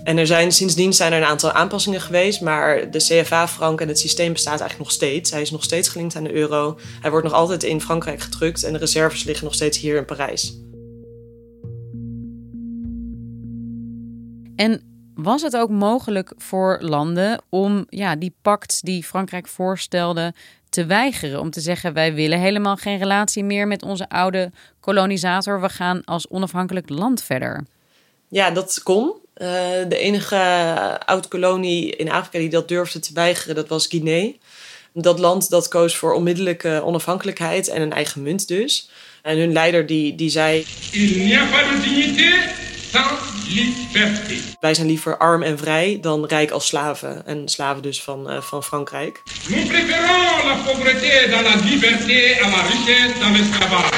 En 0.03 0.17
er 0.17 0.27
zijn 0.27 0.51
sindsdien 0.51 0.93
zijn 0.93 1.11
er 1.11 1.17
een 1.17 1.27
aantal 1.27 1.51
aanpassingen 1.51 2.01
geweest, 2.01 2.41
maar 2.41 2.91
de 2.91 2.97
CFA-frank 2.97 3.81
en 3.81 3.87
het 3.87 3.99
systeem 3.99 4.33
bestaat 4.33 4.59
eigenlijk 4.59 4.89
nog 4.89 4.91
steeds. 4.91 5.31
Hij 5.31 5.41
is 5.41 5.51
nog 5.51 5.63
steeds 5.63 5.89
gelinkt 5.89 6.15
aan 6.15 6.23
de 6.23 6.33
euro. 6.33 6.77
Hij 7.01 7.11
wordt 7.11 7.25
nog 7.25 7.35
altijd 7.35 7.63
in 7.63 7.81
Frankrijk 7.81 8.19
gedrukt 8.19 8.63
en 8.63 8.73
de 8.73 8.79
reserves 8.79 9.23
liggen 9.23 9.45
nog 9.45 9.53
steeds 9.53 9.77
hier 9.77 9.97
in 9.97 10.05
Parijs. 10.05 10.57
En 14.55 14.92
was 15.15 15.41
het 15.41 15.55
ook 15.55 15.69
mogelijk 15.69 16.33
voor 16.37 16.77
landen 16.81 17.41
om 17.49 17.85
ja, 17.89 18.15
die 18.15 18.33
pact 18.41 18.85
die 18.85 19.03
Frankrijk 19.03 19.47
voorstelde 19.47 20.33
te 20.69 20.85
weigeren? 20.85 21.39
Om 21.39 21.49
te 21.49 21.61
zeggen: 21.61 21.93
wij 21.93 22.13
willen 22.13 22.39
helemaal 22.39 22.75
geen 22.75 22.97
relatie 22.97 23.43
meer 23.43 23.67
met 23.67 23.83
onze 23.83 24.09
oude 24.09 24.51
kolonisator. 24.79 25.61
We 25.61 25.69
gaan 25.69 26.03
als 26.03 26.27
onafhankelijk 26.27 26.89
land 26.89 27.23
verder. 27.23 27.65
Ja, 28.27 28.51
dat 28.51 28.83
kon. 28.83 29.11
Uh, 29.37 29.47
de 29.87 29.97
enige 29.97 30.37
oud-kolonie 31.05 31.95
in 31.95 32.11
Afrika 32.11 32.37
die 32.37 32.49
dat 32.49 32.67
durfde 32.67 32.99
te 32.99 33.13
weigeren, 33.13 33.55
dat 33.55 33.67
was 33.67 33.87
Guinea. 33.87 34.31
Dat 34.93 35.19
land 35.19 35.49
dat 35.49 35.67
koos 35.67 35.95
voor 35.95 36.13
onmiddellijke 36.13 36.81
onafhankelijkheid 36.83 37.67
en 37.67 37.81
een 37.81 37.93
eigen 37.93 38.21
munt 38.21 38.47
dus. 38.47 38.89
En 39.21 39.37
hun 39.37 39.51
leider 39.51 39.85
die, 39.85 40.15
die 40.15 40.29
zei... 40.29 40.65
Il 40.91 41.17
n'y 41.17 41.35
a 41.35 41.45
pas 41.45 41.69
de 41.69 41.79
dignité 41.81 42.31
sans 42.33 42.41
liberté. 42.41 42.72
Wij 44.59 44.73
zijn 44.73 44.87
liever 44.87 45.17
arm 45.17 45.43
en 45.43 45.57
vrij 45.57 45.97
dan 46.01 46.25
rijk 46.25 46.51
als 46.51 46.67
slaven. 46.67 47.25
En 47.25 47.47
slaven 47.47 47.81
dus 47.81 48.03
van, 48.03 48.31
uh, 48.31 48.41
van 48.41 48.63
Frankrijk. 48.63 49.21
Nous 49.49 49.67
préférons 49.67 50.43
la 50.43 50.55
pauvreté 50.65 51.29
dans 51.29 51.41
la 51.41 51.55
liberté 51.69 52.39
à 52.43 52.49
la 52.49 52.61
richesse 52.61 53.19
dans 53.19 53.37
l'esclavage. 53.37 53.91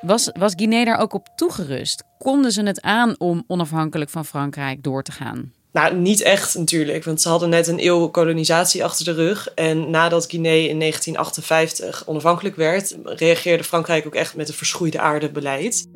Was, 0.00 0.30
was 0.38 0.52
Guinea 0.56 0.84
daar 0.84 0.98
ook 0.98 1.12
op 1.12 1.28
toegerust? 1.36 2.02
Konden 2.18 2.52
ze 2.52 2.62
het 2.62 2.80
aan 2.80 3.14
om 3.18 3.44
onafhankelijk 3.46 4.10
van 4.10 4.24
Frankrijk 4.24 4.82
door 4.82 5.02
te 5.02 5.12
gaan? 5.12 5.52
Nou, 5.72 5.94
niet 5.94 6.22
echt 6.22 6.54
natuurlijk, 6.54 7.04
want 7.04 7.22
ze 7.22 7.28
hadden 7.28 7.48
net 7.48 7.66
een 7.66 7.84
eeuw 7.84 8.08
kolonisatie 8.08 8.84
achter 8.84 9.04
de 9.04 9.12
rug. 9.12 9.48
En 9.54 9.90
nadat 9.90 10.30
Guinea 10.30 10.68
in 10.68 10.78
1958 10.78 12.06
onafhankelijk 12.06 12.56
werd, 12.56 12.96
reageerde 13.04 13.64
Frankrijk 13.64 14.06
ook 14.06 14.14
echt 14.14 14.36
met 14.36 14.48
een 14.48 14.54
verschroeide 14.54 15.00
aarde 15.00 15.30
beleid. 15.30 15.86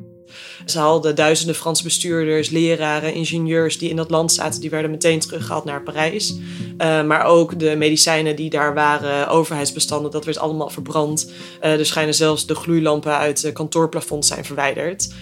Ze 0.65 0.79
hadden 0.79 1.15
duizenden 1.15 1.55
Franse 1.55 1.83
bestuurders, 1.83 2.49
leraren, 2.49 3.13
ingenieurs 3.13 3.77
die 3.77 3.89
in 3.89 3.95
dat 3.95 4.09
land 4.09 4.31
zaten, 4.31 4.61
die 4.61 4.69
werden 4.69 4.91
meteen 4.91 5.19
teruggehaald 5.19 5.65
naar 5.65 5.83
Parijs. 5.83 6.33
Uh, 6.77 7.03
maar 7.03 7.23
ook 7.23 7.59
de 7.59 7.75
medicijnen 7.75 8.35
die 8.35 8.49
daar 8.49 8.73
waren, 8.73 9.27
overheidsbestanden, 9.27 10.11
dat 10.11 10.25
werd 10.25 10.37
allemaal 10.37 10.69
verbrand. 10.69 11.31
Uh, 11.63 11.79
er 11.79 11.85
schijnen 11.85 12.13
zelfs 12.13 12.45
de 12.45 12.55
gloeilampen 12.55 13.17
uit 13.17 13.41
de 13.41 13.51
kantoorplafond 13.51 14.25
zijn 14.25 14.45
verwijderd. 14.45 15.13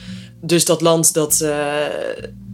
Dus 0.42 0.66
dat 0.66 0.82
land, 0.82 1.14
dat, 1.14 1.40
uh, 1.44 1.50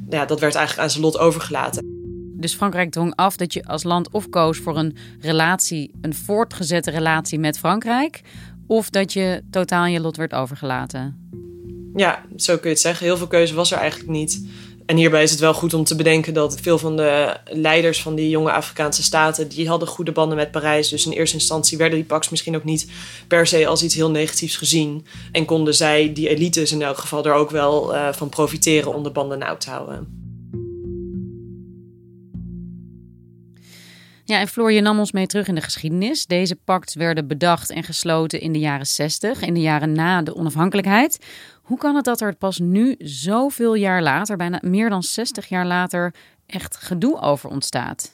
ja, 0.10 0.26
dat 0.26 0.40
werd 0.40 0.56
eigenlijk 0.56 0.80
aan 0.80 0.90
zijn 0.90 1.04
lot 1.04 1.18
overgelaten. 1.18 1.94
Dus 2.38 2.54
Frankrijk 2.54 2.92
dwong 2.92 3.16
af 3.16 3.36
dat 3.36 3.54
je 3.54 3.66
als 3.66 3.84
land 3.84 4.10
of 4.12 4.30
koos 4.30 4.58
voor 4.58 4.78
een 4.78 4.96
relatie, 5.20 5.92
een 6.02 6.14
voortgezette 6.14 6.92
relatie 6.92 7.40
met 7.40 7.58
Frankrijk, 7.58 8.22
of 8.68 8.90
dat 8.90 9.14
je 9.14 9.42
totaal 9.50 9.86
je 9.86 10.00
lot 10.00 10.18
werd 10.18 10.34
overgelaten? 10.34 11.30
Ja, 11.96 12.26
zo 12.38 12.54
kun 12.54 12.64
je 12.64 12.70
het 12.70 12.80
zeggen. 12.80 13.06
Heel 13.06 13.18
veel 13.18 13.28
keuze 13.28 13.54
was 13.54 13.72
er 13.72 13.78
eigenlijk 13.78 14.10
niet. 14.10 14.48
En 14.86 14.98
hierbij 14.98 15.24
is 15.24 15.32
het 15.32 15.40
wel 15.40 15.54
goed 15.54 15.74
om 15.74 15.84
te 15.84 15.96
bedenken 15.96 16.34
dat 16.34 16.60
veel 16.62 16.78
van 16.78 16.96
de 16.96 17.38
leiders 17.46 18.02
van 18.02 18.16
die 18.16 18.30
jonge 18.30 18.52
Afrikaanse 18.52 19.04
staten, 19.04 19.48
die 19.48 19.68
hadden 19.68 19.88
goede 19.88 20.12
banden 20.12 20.38
met 20.38 20.52
Parijs. 20.52 20.90
Dus 20.90 21.06
in 21.06 21.12
eerste 21.12 21.36
instantie 21.36 21.78
werden 21.78 21.98
die 21.98 22.08
pacts 22.08 22.30
misschien 22.30 22.56
ook 22.56 22.64
niet 22.64 22.88
per 23.28 23.48
se 23.48 23.68
als 23.68 23.84
iets 23.84 23.96
heel 23.96 24.10
negatiefs 24.10 24.58
gezien. 24.58 25.06
En 25.32 25.46
konden 25.46 25.76
zij, 25.76 26.14
die 26.14 26.30
elites 26.30 26.72
in 26.72 26.82
elk 26.82 26.98
geval, 26.98 27.26
er 27.26 27.34
ook 27.34 27.50
wel 27.50 27.96
uh, 27.96 28.14
van 28.14 28.30
profiteren 28.30 28.94
om 28.94 29.04
de 29.04 29.12
banden 29.12 29.40
nauw 29.40 29.58
te 29.58 29.70
houden. 29.70 30.25
Ja, 34.28 34.40
en 34.40 34.48
Floor, 34.48 34.72
je 34.72 34.82
nam 34.82 35.00
ons 35.00 35.12
mee 35.12 35.28
terug 35.28 35.48
in 35.48 35.56
de 35.56 35.62
geschiedenis. 35.62 36.26
Deze 36.26 36.56
pact 36.56 36.94
werden 36.94 37.28
bedacht 37.28 37.70
en 37.70 37.84
gesloten 37.84 38.40
in 38.40 38.54
de 38.54 38.60
jaren 38.60 38.88
60, 38.88 39.42
in 39.42 39.54
de 39.54 39.62
jaren 39.62 39.92
na 39.92 40.22
de 40.22 40.36
onafhankelijkheid. 40.36 41.20
Hoe 41.62 41.78
kan 41.78 41.96
het 41.96 42.06
dat 42.06 42.22
er 42.22 42.36
pas 42.36 42.60
nu, 42.60 42.96
zoveel 43.00 43.74
jaar 43.74 44.02
later, 44.02 44.38
bijna 44.38 44.60
meer 44.62 44.90
dan 44.90 45.04
60 45.04 45.50
jaar 45.50 45.66
later, 45.66 46.14
echt 46.46 46.78
gedoe 46.78 47.20
over 47.20 47.50
ontstaat? 47.50 48.12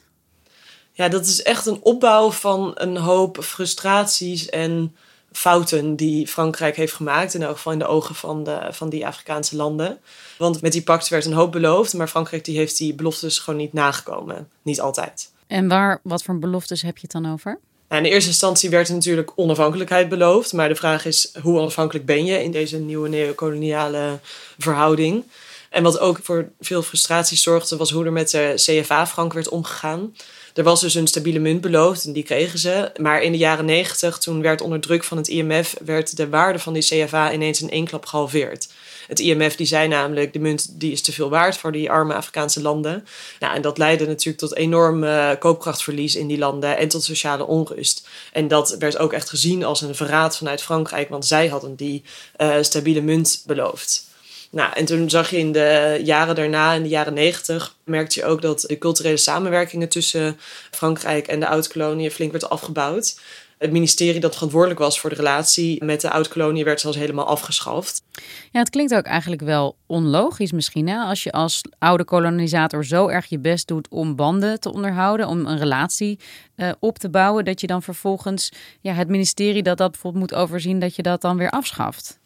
Ja, 0.92 1.08
dat 1.08 1.26
is 1.26 1.42
echt 1.42 1.66
een 1.66 1.82
opbouw 1.82 2.30
van 2.30 2.70
een 2.74 2.96
hoop 2.96 3.44
frustraties 3.44 4.48
en 4.48 4.96
fouten 5.32 5.96
die 5.96 6.26
Frankrijk 6.26 6.76
heeft 6.76 6.94
gemaakt. 6.94 7.34
In 7.34 7.42
elk 7.42 7.56
geval 7.56 7.72
in 7.72 7.78
de 7.78 7.86
ogen 7.86 8.14
van, 8.14 8.44
de, 8.44 8.68
van 8.70 8.88
die 8.88 9.06
Afrikaanse 9.06 9.56
landen. 9.56 9.98
Want 10.38 10.62
met 10.62 10.72
die 10.72 10.82
pact 10.82 11.08
werd 11.08 11.24
een 11.24 11.32
hoop 11.32 11.52
beloofd, 11.52 11.94
maar 11.94 12.08
Frankrijk 12.08 12.44
die 12.44 12.56
heeft 12.56 12.78
die 12.78 12.94
beloftes 12.94 13.38
gewoon 13.38 13.60
niet 13.60 13.72
nagekomen. 13.72 14.48
Niet 14.62 14.80
altijd. 14.80 15.30
En 15.52 15.68
waar, 15.68 16.00
wat 16.02 16.22
voor 16.22 16.38
beloftes 16.38 16.82
heb 16.82 16.96
je 16.96 17.02
het 17.02 17.22
dan 17.22 17.32
over? 17.32 17.58
Nou, 17.88 18.04
in 18.04 18.10
eerste 18.10 18.30
instantie 18.30 18.70
werd 18.70 18.88
er 18.88 18.94
natuurlijk 18.94 19.32
onafhankelijkheid 19.34 20.08
beloofd. 20.08 20.52
Maar 20.52 20.68
de 20.68 20.74
vraag 20.74 21.04
is, 21.04 21.32
hoe 21.42 21.58
onafhankelijk 21.58 22.06
ben 22.06 22.24
je 22.24 22.42
in 22.42 22.50
deze 22.50 22.78
nieuwe 22.78 23.08
neocoloniale 23.08 24.18
verhouding? 24.58 25.24
En 25.70 25.82
wat 25.82 25.98
ook 25.98 26.18
voor 26.22 26.48
veel 26.60 26.82
frustratie 26.82 27.38
zorgde, 27.38 27.76
was 27.76 27.90
hoe 27.90 28.04
er 28.04 28.12
met 28.12 28.30
de 28.30 28.52
CFA-frank 28.56 29.32
werd 29.32 29.48
omgegaan. 29.48 30.14
Er 30.54 30.64
was 30.64 30.80
dus 30.80 30.94
een 30.94 31.06
stabiele 31.06 31.38
munt 31.38 31.60
beloofd 31.60 32.04
en 32.04 32.12
die 32.12 32.22
kregen 32.22 32.58
ze. 32.58 32.92
Maar 33.00 33.22
in 33.22 33.32
de 33.32 33.38
jaren 33.38 33.64
negentig, 33.64 34.18
toen 34.18 34.42
werd 34.42 34.60
onder 34.60 34.80
druk 34.80 35.04
van 35.04 35.16
het 35.16 35.28
IMF, 35.28 35.74
werd 35.84 36.16
de 36.16 36.28
waarde 36.28 36.58
van 36.58 36.72
die 36.72 36.82
CFA 36.82 37.32
ineens 37.32 37.62
in 37.62 37.70
één 37.70 37.84
klap 37.84 38.06
gehalveerd. 38.06 38.68
Het 39.06 39.20
IMF 39.20 39.56
die 39.56 39.66
zei 39.66 39.88
namelijk, 39.88 40.32
de 40.32 40.38
munt 40.38 40.80
die 40.80 40.92
is 40.92 41.02
te 41.02 41.12
veel 41.12 41.30
waard 41.30 41.56
voor 41.56 41.72
die 41.72 41.90
arme 41.90 42.14
Afrikaanse 42.14 42.62
landen. 42.62 43.06
Nou, 43.40 43.54
en 43.54 43.62
dat 43.62 43.78
leidde 43.78 44.06
natuurlijk 44.06 44.38
tot 44.38 44.56
enorm 44.56 45.04
uh, 45.04 45.30
koopkrachtverlies 45.38 46.14
in 46.14 46.26
die 46.26 46.38
landen 46.38 46.76
en 46.76 46.88
tot 46.88 47.04
sociale 47.04 47.46
onrust. 47.46 48.08
En 48.32 48.48
dat 48.48 48.76
werd 48.78 48.98
ook 48.98 49.12
echt 49.12 49.28
gezien 49.28 49.64
als 49.64 49.80
een 49.80 49.94
verraad 49.94 50.36
vanuit 50.36 50.62
Frankrijk, 50.62 51.08
want 51.08 51.26
zij 51.26 51.48
hadden 51.48 51.74
die 51.74 52.02
uh, 52.38 52.56
stabiele 52.60 53.00
munt 53.00 53.42
beloofd. 53.46 54.10
Nou, 54.52 54.72
en 54.72 54.84
toen 54.84 55.10
zag 55.10 55.30
je 55.30 55.38
in 55.38 55.52
de 55.52 56.00
jaren 56.04 56.34
daarna, 56.34 56.72
in 56.72 56.82
de 56.82 56.88
jaren 56.88 57.14
negentig, 57.14 57.76
merkte 57.84 58.20
je 58.20 58.26
ook 58.26 58.42
dat 58.42 58.60
de 58.60 58.78
culturele 58.78 59.16
samenwerkingen 59.16 59.88
tussen 59.88 60.38
Frankrijk 60.70 61.26
en 61.26 61.40
de 61.40 61.48
oud-koloniën 61.48 62.10
flink 62.10 62.32
werd 62.32 62.48
afgebouwd. 62.48 63.20
Het 63.58 63.72
ministerie 63.72 64.20
dat 64.20 64.34
verantwoordelijk 64.34 64.80
was 64.80 65.00
voor 65.00 65.10
de 65.10 65.16
relatie 65.16 65.84
met 65.84 66.00
de 66.00 66.10
oud-kolonie 66.10 66.64
werd 66.64 66.80
zelfs 66.80 66.96
helemaal 66.96 67.26
afgeschaft. 67.26 68.02
Ja, 68.50 68.58
het 68.58 68.70
klinkt 68.70 68.94
ook 68.94 69.04
eigenlijk 69.04 69.42
wel 69.42 69.76
onlogisch 69.86 70.52
misschien. 70.52 70.88
Hè? 70.88 70.98
Als 70.98 71.22
je 71.22 71.32
als 71.32 71.60
oude 71.78 72.04
kolonisator 72.04 72.84
zo 72.84 73.08
erg 73.08 73.26
je 73.26 73.38
best 73.38 73.68
doet 73.68 73.88
om 73.88 74.16
banden 74.16 74.60
te 74.60 74.72
onderhouden, 74.72 75.28
om 75.28 75.46
een 75.46 75.58
relatie 75.58 76.18
uh, 76.56 76.70
op 76.78 76.98
te 76.98 77.10
bouwen, 77.10 77.44
dat 77.44 77.60
je 77.60 77.66
dan 77.66 77.82
vervolgens 77.82 78.52
ja, 78.80 78.92
het 78.92 79.08
ministerie 79.08 79.62
dat 79.62 79.78
dat 79.78 79.90
bijvoorbeeld 79.90 80.30
moet 80.30 80.40
overzien, 80.40 80.78
dat 80.78 80.96
je 80.96 81.02
dat 81.02 81.20
dan 81.20 81.36
weer 81.36 81.50
afschaft. 81.50 82.20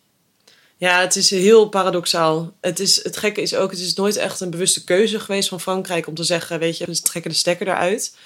Ja, 0.78 1.00
het 1.00 1.16
is 1.16 1.30
heel 1.30 1.68
paradoxaal. 1.68 2.52
Het, 2.60 2.80
is, 2.80 3.04
het 3.04 3.16
gekke 3.16 3.40
is 3.40 3.54
ook, 3.54 3.70
het 3.70 3.80
is 3.80 3.94
nooit 3.94 4.16
echt 4.16 4.40
een 4.40 4.50
bewuste 4.50 4.84
keuze 4.84 5.20
geweest 5.20 5.48
van 5.48 5.60
Frankrijk 5.60 6.06
om 6.06 6.14
te 6.14 6.24
zeggen, 6.24 6.58
weet 6.58 6.78
je, 6.78 6.86
we 6.86 7.00
trekken 7.00 7.30
de 7.30 7.36
stekker 7.36 7.68
eruit. 7.68 8.16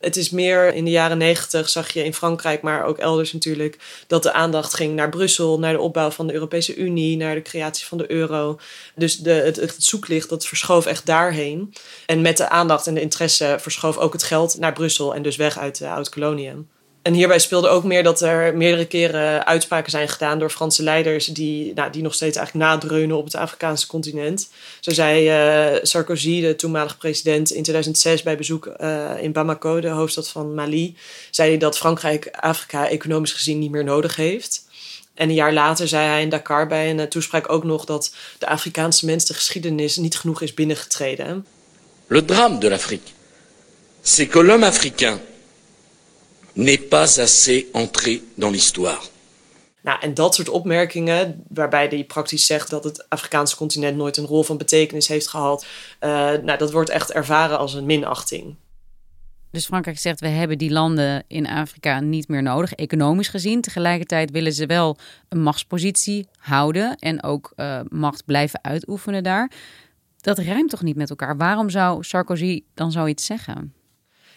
Het 0.00 0.16
is 0.16 0.30
meer 0.30 0.74
in 0.74 0.84
de 0.84 0.90
jaren 0.90 1.18
negentig 1.18 1.68
zag 1.68 1.92
je 1.92 2.04
in 2.04 2.14
Frankrijk, 2.14 2.62
maar 2.62 2.84
ook 2.84 2.98
elders 2.98 3.32
natuurlijk, 3.32 3.78
dat 4.06 4.22
de 4.22 4.32
aandacht 4.32 4.74
ging 4.74 4.94
naar 4.94 5.08
Brussel, 5.08 5.58
naar 5.58 5.72
de 5.72 5.80
opbouw 5.80 6.10
van 6.10 6.26
de 6.26 6.32
Europese 6.32 6.74
Unie, 6.74 7.16
naar 7.16 7.34
de 7.34 7.42
creatie 7.42 7.86
van 7.86 7.98
de 7.98 8.10
euro. 8.10 8.58
Dus 8.94 9.18
de, 9.18 9.30
het, 9.30 9.74
zoeklicht 9.78 10.28
dat 10.28 10.46
verschoof 10.46 10.86
echt 10.86 11.06
daarheen. 11.06 11.74
En 12.06 12.20
met 12.20 12.36
de 12.36 12.48
aandacht 12.48 12.86
en 12.86 12.94
de 12.94 13.00
interesse 13.00 13.56
verschoof 13.60 13.96
ook 13.96 14.12
het 14.12 14.22
geld 14.22 14.58
naar 14.58 14.72
Brussel 14.72 15.14
en 15.14 15.22
dus 15.22 15.36
weg 15.36 15.58
uit 15.58 15.78
de 15.78 15.88
oud-koloniën. 15.88 16.68
En 17.06 17.14
hierbij 17.14 17.38
speelde 17.38 17.68
ook 17.68 17.84
meer 17.84 18.02
dat 18.02 18.20
er 18.20 18.56
meerdere 18.56 18.86
keren 18.86 19.46
uitspraken 19.46 19.90
zijn 19.90 20.08
gedaan 20.08 20.38
door 20.38 20.50
Franse 20.50 20.82
leiders 20.82 21.26
die, 21.26 21.72
nou, 21.74 21.90
die 21.90 22.02
nog 22.02 22.14
steeds 22.14 22.36
eigenlijk 22.36 22.66
nadreunen 22.66 23.16
op 23.16 23.24
het 23.24 23.34
Afrikaanse 23.34 23.86
continent. 23.86 24.48
Zo 24.80 24.90
zei 24.90 25.30
uh, 25.74 25.78
Sarkozy, 25.82 26.40
de 26.40 26.56
toenmalige 26.56 26.96
president, 26.96 27.50
in 27.50 27.62
2006 27.62 28.22
bij 28.22 28.36
bezoek 28.36 28.70
uh, 28.80 29.10
in 29.20 29.32
Bamako, 29.32 29.80
de 29.80 29.88
hoofdstad 29.88 30.28
van 30.28 30.54
Mali, 30.54 30.96
zei 31.30 31.48
hij 31.48 31.58
dat 31.58 31.78
Frankrijk 31.78 32.28
Afrika 32.30 32.88
economisch 32.88 33.32
gezien 33.32 33.58
niet 33.58 33.70
meer 33.70 33.84
nodig 33.84 34.16
heeft. 34.16 34.64
En 35.14 35.28
een 35.28 35.34
jaar 35.34 35.52
later 35.52 35.88
zei 35.88 36.06
hij 36.06 36.22
in 36.22 36.28
Dakar 36.28 36.66
bij 36.66 36.90
een 36.90 37.08
toespraak 37.08 37.52
ook 37.52 37.64
nog 37.64 37.84
dat 37.84 38.14
de 38.38 38.46
Afrikaanse 38.46 39.06
mens 39.06 39.24
de 39.24 39.34
geschiedenis 39.34 39.96
niet 39.96 40.16
genoeg 40.16 40.42
is 40.42 40.54
binnengetreden. 40.54 41.46
Le 42.06 42.24
drame 42.24 42.58
de 42.58 42.68
l'Afrique, 42.68 43.10
c'est 44.02 44.30
que 44.30 44.42
l'homme 44.42 44.66
africain 44.66 45.20
n'est 46.56 46.88
pas 46.88 47.18
assez 47.18 47.66
entré 47.72 48.22
dans 48.34 48.52
l'histoire. 48.52 49.02
Nou, 49.82 50.00
en 50.00 50.14
dat 50.14 50.34
soort 50.34 50.48
opmerkingen, 50.48 51.44
waarbij 51.48 51.86
hij 51.86 52.04
praktisch 52.04 52.46
zegt 52.46 52.70
dat 52.70 52.84
het 52.84 53.08
Afrikaanse 53.08 53.56
continent 53.56 53.96
nooit 53.96 54.16
een 54.16 54.26
rol 54.26 54.42
van 54.42 54.58
betekenis 54.58 55.08
heeft 55.08 55.28
gehad, 55.28 55.66
uh, 56.00 56.10
nou, 56.32 56.58
dat 56.58 56.72
wordt 56.72 56.90
echt 56.90 57.12
ervaren 57.12 57.58
als 57.58 57.74
een 57.74 57.86
minachting. 57.86 58.56
Dus 59.50 59.66
Frankrijk 59.66 59.98
zegt, 59.98 60.20
we 60.20 60.28
hebben 60.28 60.58
die 60.58 60.70
landen 60.70 61.24
in 61.28 61.46
Afrika 61.46 62.00
niet 62.00 62.28
meer 62.28 62.42
nodig, 62.42 62.72
economisch 62.72 63.28
gezien. 63.28 63.60
Tegelijkertijd 63.60 64.30
willen 64.30 64.52
ze 64.52 64.66
wel 64.66 64.96
een 65.28 65.42
machtspositie 65.42 66.26
houden 66.38 66.96
en 66.96 67.22
ook 67.22 67.52
uh, 67.56 67.80
macht 67.88 68.24
blijven 68.24 68.64
uitoefenen 68.64 69.22
daar. 69.22 69.50
Dat 70.20 70.38
rijmt 70.38 70.70
toch 70.70 70.82
niet 70.82 70.96
met 70.96 71.10
elkaar? 71.10 71.36
Waarom 71.36 71.70
zou 71.70 72.04
Sarkozy 72.04 72.62
dan 72.74 72.92
zoiets 72.92 73.26
zeggen? 73.26 73.74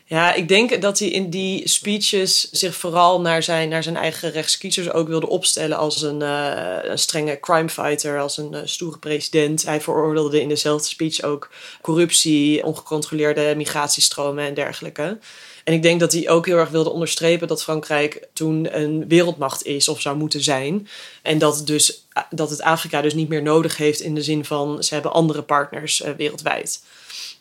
Ja, 0.09 0.33
ik 0.33 0.47
denk 0.47 0.81
dat 0.81 0.99
hij 0.99 1.07
in 1.07 1.29
die 1.29 1.67
speeches 1.67 2.51
zich 2.51 2.75
vooral 2.75 3.21
naar 3.21 3.43
zijn, 3.43 3.69
naar 3.69 3.83
zijn 3.83 3.95
eigen 3.97 4.31
rechtskiezers 4.31 4.91
ook 4.91 5.07
wilde 5.07 5.27
opstellen 5.27 5.77
als 5.77 6.01
een, 6.01 6.21
uh, 6.21 6.77
een 6.81 6.99
strenge 6.99 7.39
crimefighter, 7.39 8.19
als 8.19 8.37
een 8.37 8.53
uh, 8.53 8.59
stoere 8.63 8.97
president. 8.97 9.65
Hij 9.65 9.81
veroordeelde 9.81 10.41
in 10.41 10.49
dezelfde 10.49 10.87
speech 10.87 11.21
ook 11.21 11.49
corruptie, 11.81 12.63
ongecontroleerde 12.63 13.53
migratiestromen 13.55 14.45
en 14.45 14.53
dergelijke. 14.53 15.17
En 15.63 15.73
ik 15.73 15.81
denk 15.81 15.99
dat 15.99 16.13
hij 16.13 16.29
ook 16.29 16.45
heel 16.45 16.57
erg 16.57 16.69
wilde 16.69 16.91
onderstrepen 16.91 17.47
dat 17.47 17.63
Frankrijk 17.63 18.27
toen 18.33 18.77
een 18.77 19.07
wereldmacht 19.07 19.65
is 19.65 19.87
of 19.87 20.01
zou 20.01 20.17
moeten 20.17 20.43
zijn. 20.43 20.87
En 21.21 21.37
dat, 21.37 21.61
dus, 21.65 22.05
dat 22.29 22.49
het 22.49 22.61
Afrika 22.61 23.01
dus 23.01 23.13
niet 23.13 23.29
meer 23.29 23.41
nodig 23.41 23.77
heeft 23.77 23.99
in 23.99 24.15
de 24.15 24.23
zin 24.23 24.45
van 24.45 24.83
ze 24.83 24.93
hebben 24.93 25.13
andere 25.13 25.41
partners 25.41 26.03
wereldwijd. 26.17 26.81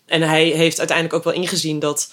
En 0.09 0.23
hij 0.23 0.45
heeft 0.45 0.79
uiteindelijk 0.79 1.17
ook 1.17 1.25
wel 1.25 1.43
ingezien 1.43 1.79
dat 1.79 2.13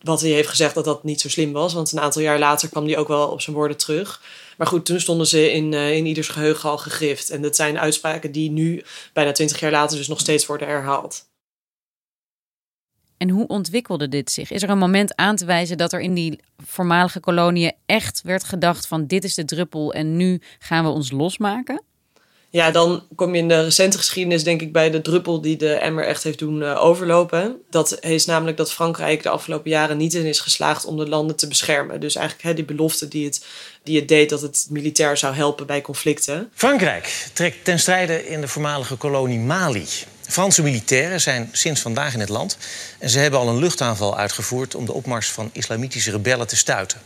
wat 0.00 0.20
hij 0.20 0.30
heeft 0.30 0.48
gezegd, 0.48 0.74
dat 0.74 0.84
dat 0.84 1.04
niet 1.04 1.20
zo 1.20 1.28
slim 1.28 1.52
was. 1.52 1.74
Want 1.74 1.92
een 1.92 2.00
aantal 2.00 2.22
jaar 2.22 2.38
later 2.38 2.68
kwam 2.68 2.84
hij 2.84 2.96
ook 2.96 3.08
wel 3.08 3.28
op 3.28 3.40
zijn 3.40 3.56
woorden 3.56 3.76
terug. 3.76 4.22
Maar 4.56 4.66
goed, 4.66 4.86
toen 4.86 5.00
stonden 5.00 5.26
ze 5.26 5.52
in, 5.52 5.72
uh, 5.72 5.96
in 5.96 6.06
ieders 6.06 6.28
geheugen 6.28 6.70
al 6.70 6.78
gegrift. 6.78 7.30
En 7.30 7.42
dat 7.42 7.56
zijn 7.56 7.78
uitspraken 7.78 8.32
die 8.32 8.50
nu, 8.50 8.84
bijna 9.12 9.32
twintig 9.32 9.60
jaar 9.60 9.70
later, 9.70 9.96
dus 9.96 10.08
nog 10.08 10.20
steeds 10.20 10.46
worden 10.46 10.68
herhaald. 10.68 11.26
En 13.16 13.30
hoe 13.30 13.46
ontwikkelde 13.46 14.08
dit 14.08 14.30
zich? 14.30 14.50
Is 14.50 14.62
er 14.62 14.70
een 14.70 14.78
moment 14.78 15.16
aan 15.16 15.36
te 15.36 15.44
wijzen 15.44 15.78
dat 15.78 15.92
er 15.92 16.00
in 16.00 16.14
die 16.14 16.40
voormalige 16.66 17.20
koloniën 17.20 17.72
echt 17.86 18.22
werd 18.22 18.44
gedacht 18.44 18.86
van 18.86 19.06
dit 19.06 19.24
is 19.24 19.34
de 19.34 19.44
druppel 19.44 19.92
en 19.92 20.16
nu 20.16 20.40
gaan 20.58 20.84
we 20.84 20.90
ons 20.90 21.10
losmaken? 21.10 21.82
Ja, 22.50 22.70
dan 22.70 23.06
kom 23.14 23.34
je 23.34 23.40
in 23.40 23.48
de 23.48 23.64
recente 23.64 23.98
geschiedenis 23.98 24.44
denk 24.44 24.60
ik 24.62 24.72
bij 24.72 24.90
de 24.90 25.00
druppel 25.00 25.40
die 25.40 25.56
de 25.56 25.72
emmer 25.72 26.06
echt 26.06 26.22
heeft 26.22 26.38
doen 26.38 26.62
uh, 26.62 26.84
overlopen. 26.84 27.56
Dat 27.70 28.00
is 28.00 28.24
namelijk 28.26 28.56
dat 28.56 28.72
Frankrijk 28.72 29.22
de 29.22 29.28
afgelopen 29.28 29.70
jaren 29.70 29.96
niet 29.96 30.14
in 30.14 30.24
is 30.24 30.40
geslaagd 30.40 30.84
om 30.84 30.96
de 30.96 31.08
landen 31.08 31.36
te 31.36 31.48
beschermen. 31.48 32.00
Dus 32.00 32.14
eigenlijk 32.14 32.48
hè, 32.48 32.54
die 32.54 32.64
belofte 32.64 33.08
die 33.08 33.24
het, 33.24 33.44
die 33.82 33.98
het 33.98 34.08
deed 34.08 34.30
dat 34.30 34.42
het 34.42 34.66
militair 34.70 35.16
zou 35.16 35.34
helpen 35.34 35.66
bij 35.66 35.80
conflicten. 35.80 36.50
Frankrijk 36.54 37.28
trekt 37.32 37.64
ten 37.64 37.78
strijde 37.78 38.28
in 38.28 38.40
de 38.40 38.48
voormalige 38.48 38.96
kolonie 38.96 39.38
Mali. 39.38 39.86
Franse 40.28 40.62
militairen 40.62 41.20
zijn 41.20 41.48
sinds 41.52 41.80
vandaag 41.80 42.14
in 42.14 42.20
het 42.20 42.28
land. 42.28 42.56
En 42.98 43.10
ze 43.10 43.18
hebben 43.18 43.40
al 43.40 43.48
een 43.48 43.58
luchtaanval 43.58 44.18
uitgevoerd 44.18 44.74
om 44.74 44.86
de 44.86 44.92
opmars 44.92 45.28
van 45.30 45.50
islamitische 45.52 46.10
rebellen 46.10 46.46
te 46.46 46.56
stuiten. 46.56 47.00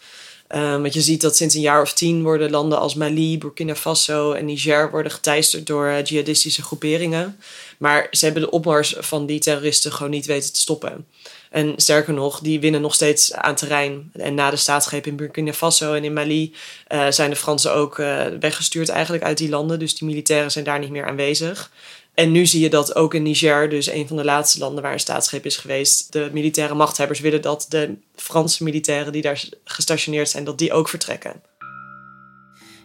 Um, 0.55 0.83
want 0.83 0.95
je 0.95 1.01
ziet 1.01 1.21
dat 1.21 1.37
sinds 1.37 1.55
een 1.55 1.61
jaar 1.61 1.83
of 1.83 1.93
tien 1.93 2.23
worden 2.23 2.51
landen 2.51 2.79
als 2.79 2.95
Mali, 2.95 3.39
Burkina 3.39 3.75
Faso 3.75 4.33
en 4.33 4.45
Niger 4.45 4.91
worden 4.91 5.13
geteisterd 5.13 5.67
door 5.67 5.87
uh, 5.87 6.05
jihadistische 6.05 6.63
groeperingen. 6.63 7.39
Maar 7.79 8.07
ze 8.11 8.25
hebben 8.25 8.43
de 8.43 8.51
opmars 8.51 8.95
van 8.99 9.27
die 9.27 9.41
terroristen 9.41 9.93
gewoon 9.93 10.11
niet 10.11 10.27
weten 10.27 10.53
te 10.53 10.59
stoppen. 10.59 11.07
En 11.51 11.73
sterker 11.77 12.15
nog, 12.15 12.41
die 12.41 12.61
winnen 12.61 12.81
nog 12.81 12.95
steeds 12.95 13.33
aan 13.33 13.55
terrein. 13.55 14.11
En 14.13 14.35
na 14.35 14.51
de 14.51 14.57
staatsgreep 14.57 15.07
in 15.07 15.17
Burkina 15.17 15.53
Faso 15.53 15.95
en 15.95 16.05
in 16.05 16.13
Mali 16.13 16.55
uh, 16.89 17.11
zijn 17.11 17.31
de 17.31 17.37
Fransen 17.37 17.75
ook 17.75 17.99
uh, 17.99 18.25
weggestuurd 18.41 18.89
eigenlijk 18.89 19.25
uit 19.25 19.39
die 19.39 19.49
landen. 19.49 19.79
Dus 19.79 19.99
die 19.99 20.09
militairen 20.09 20.51
zijn 20.51 20.65
daar 20.65 20.79
niet 20.79 20.91
meer 20.91 21.07
aanwezig. 21.07 21.71
En 22.15 22.33
nu 22.33 22.47
zie 22.47 22.61
je 22.61 22.71
dat 22.71 22.95
ook 22.95 23.15
in 23.15 23.23
Niger, 23.23 23.69
dus 23.69 23.91
een 23.91 24.09
van 24.09 24.17
de 24.17 24.25
laatste 24.25 24.59
landen 24.59 24.83
waar 24.83 24.93
een 24.93 25.01
staatsgreep 25.01 25.47
is 25.47 25.57
geweest, 25.57 26.13
de 26.13 26.31
militaire 26.33 26.75
machthebbers 26.75 27.21
willen 27.21 27.43
dat 27.43 27.67
de 27.69 27.95
Franse 28.15 28.65
militairen 28.65 29.13
die 29.13 29.23
daar 29.23 29.45
gestationeerd 29.65 30.29
zijn, 30.29 30.45
dat 30.45 30.59
die 30.59 30.73
ook 30.73 30.89
vertrekken. 30.89 31.43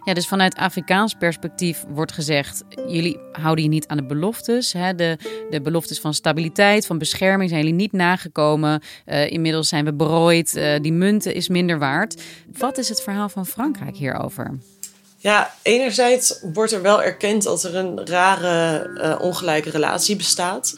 Ja, 0.07 0.13
dus 0.13 0.27
vanuit 0.27 0.55
Afrikaans 0.55 1.13
perspectief 1.13 1.83
wordt 1.87 2.11
gezegd: 2.11 2.63
jullie 2.87 3.19
houden 3.31 3.63
je 3.63 3.69
niet 3.69 3.87
aan 3.87 3.97
de 3.97 4.05
beloftes. 4.05 4.73
Hè? 4.73 4.95
De, 4.95 5.17
de 5.49 5.61
beloftes 5.61 5.99
van 5.99 6.13
stabiliteit, 6.13 6.85
van 6.85 6.97
bescherming 6.97 7.49
zijn 7.49 7.61
jullie 7.61 7.77
niet 7.77 7.91
nagekomen. 7.91 8.81
Uh, 9.05 9.31
inmiddels 9.31 9.67
zijn 9.67 9.85
we 9.85 9.93
berooid. 9.93 10.55
Uh, 10.55 10.75
die 10.81 10.93
munten 10.93 11.33
is 11.33 11.47
minder 11.47 11.79
waard. 11.79 12.21
Wat 12.57 12.77
is 12.77 12.89
het 12.89 13.01
verhaal 13.01 13.29
van 13.29 13.45
Frankrijk 13.45 13.97
hierover? 13.97 14.57
Ja, 15.27 15.53
enerzijds 15.61 16.39
wordt 16.53 16.71
er 16.71 16.81
wel 16.81 17.03
erkend 17.03 17.43
dat 17.43 17.63
er 17.63 17.75
een 17.75 18.07
rare, 18.07 18.89
uh, 18.89 19.21
ongelijke 19.21 19.69
relatie 19.69 20.15
bestaat. 20.15 20.75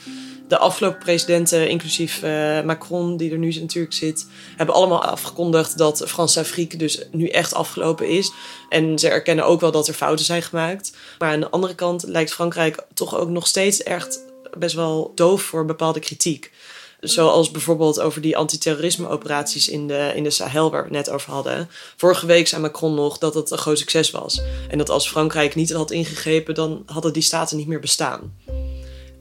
De 0.48 0.58
afgelopen 0.58 1.00
presidenten, 1.00 1.70
inclusief 1.70 2.24
uh, 2.24 2.62
Macron, 2.62 3.18
die 3.18 3.32
er 3.32 3.38
nu 3.38 3.54
natuurlijk 3.60 3.94
zit, 3.94 4.28
hebben 4.58 4.76
allemaal 4.76 5.04
afgekondigd 5.04 5.78
dat 5.78 6.04
France-Afrique 6.08 6.78
dus 6.78 7.02
nu 7.12 7.28
echt 7.28 7.54
afgelopen 7.54 8.08
is. 8.08 8.32
En 8.70 9.00
ze 9.00 9.10
erkennen 9.10 9.46
ook 9.46 9.62
wel 9.62 9.72
dat 9.72 9.88
er 9.88 9.94
fouten 9.94 10.26
zijn 10.26 10.42
gemaakt. 10.42 10.92
Maar 11.20 11.32
aan 11.32 11.40
de 11.40 11.50
andere 11.50 11.76
kant 11.76 12.04
lijkt 12.08 12.34
Frankrijk 12.34 12.86
toch 12.94 13.18
ook 13.18 13.30
nog 13.30 13.48
steeds 13.48 13.84
echt 13.84 14.20
best 14.58 14.76
wel 14.76 15.12
doof 15.16 15.42
voor 15.42 15.66
bepaalde 15.66 16.00
kritiek. 16.00 16.52
Zoals 17.00 17.52
bijvoorbeeld 17.52 18.00
over 18.00 18.22
die 18.22 18.38
antiterrorisme-operaties 18.38 19.70
in 19.70 19.88
de, 19.88 20.12
in 20.16 20.24
de 20.24 20.30
Sahel, 20.30 20.72
waar 20.72 20.82
we 20.82 20.96
het 20.96 21.06
net 21.06 21.10
over 21.16 21.32
hadden. 21.32 21.70
Vorige 21.96 22.26
week 22.26 22.48
zei 22.48 22.62
Macron 22.62 22.96
nog 22.96 23.18
dat 23.18 23.34
het 23.34 23.52
een 23.52 23.58
groot 23.58 23.78
succes 23.78 24.12
was. 24.12 24.42
En 24.70 24.78
dat 24.78 24.90
als 24.90 25.10
Frankrijk 25.10 25.56
niet 25.56 25.72
had 25.72 25.92
ingegrepen, 25.92 26.56
dan 26.56 26.84
hadden 26.86 27.14
die 27.14 27.22
staten 27.22 27.58
niet 27.58 27.68
meer 27.68 27.80
bestaan. 27.80 28.34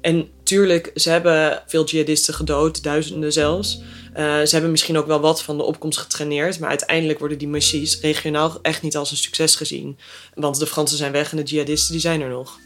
En 0.01 0.29
tuurlijk, 0.43 0.91
ze 0.95 1.11
hebben 1.11 1.63
veel 1.67 1.85
jihadisten 1.85 2.35
gedood, 2.35 2.83
duizenden 2.83 3.33
zelfs. 3.33 3.81
Uh, 4.11 4.41
ze 4.41 4.49
hebben 4.51 4.71
misschien 4.71 4.99
ook 4.99 5.07
wel 5.07 5.21
wat 5.21 5.43
van 5.43 5.57
de 5.57 5.63
opkomst 5.63 5.99
getraineerd. 5.99 6.59
Maar 6.59 6.69
uiteindelijk 6.69 7.19
worden 7.19 7.39
die 7.39 7.49
missies 7.49 8.01
regionaal 8.01 8.59
echt 8.63 8.83
niet 8.83 8.97
als 8.97 9.11
een 9.11 9.17
succes 9.17 9.55
gezien. 9.55 9.99
Want 10.35 10.59
de 10.59 10.67
Fransen 10.67 10.99
zijn 10.99 11.13
weg 11.13 11.31
en 11.31 11.37
de 11.37 11.43
jihadisten 11.43 11.93
die 11.93 12.01
zijn 12.01 12.21
er 12.21 12.29
nog. 12.29 12.59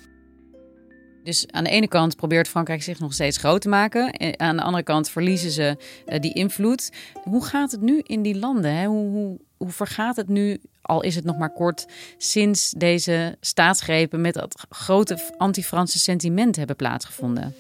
Dus 1.25 1.47
aan 1.50 1.64
de 1.64 1.71
ene 1.71 1.88
kant 1.88 2.17
probeert 2.17 2.49
Frankrijk 2.49 2.83
zich 2.83 2.99
nog 2.99 3.12
steeds 3.12 3.37
groot 3.37 3.61
te 3.61 3.69
maken. 3.69 4.12
En 4.12 4.41
aan 4.41 4.57
de 4.57 4.62
andere 4.62 4.85
kant 4.85 5.11
verliezen 5.11 5.50
ze 5.50 5.76
uh, 6.07 6.21
die 6.21 6.35
invloed. 6.35 6.91
Hoe 7.23 7.45
gaat 7.45 7.71
het 7.71 7.81
nu 7.81 8.00
in 8.07 8.23
die 8.23 8.38
landen? 8.38 8.75
Hè? 8.75 8.87
Hoe, 8.87 9.11
hoe, 9.11 9.38
hoe 9.57 9.71
vergaat 9.71 10.17
het 10.17 10.29
nu, 10.29 10.61
al 10.83 11.02
is 11.02 11.14
het 11.14 11.25
nog 11.25 11.38
maar 11.38 11.52
kort, 11.52 11.87
sinds 12.19 12.71
deze 12.76 13.37
staatsgrepen 13.41 14.21
met 14.21 14.35
dat 14.35 14.67
grote 14.71 15.19
anti-Franse 15.38 15.99
sentiment 15.99 16.57
hebben 16.57 16.76
plaatsgevonden? 16.76 17.55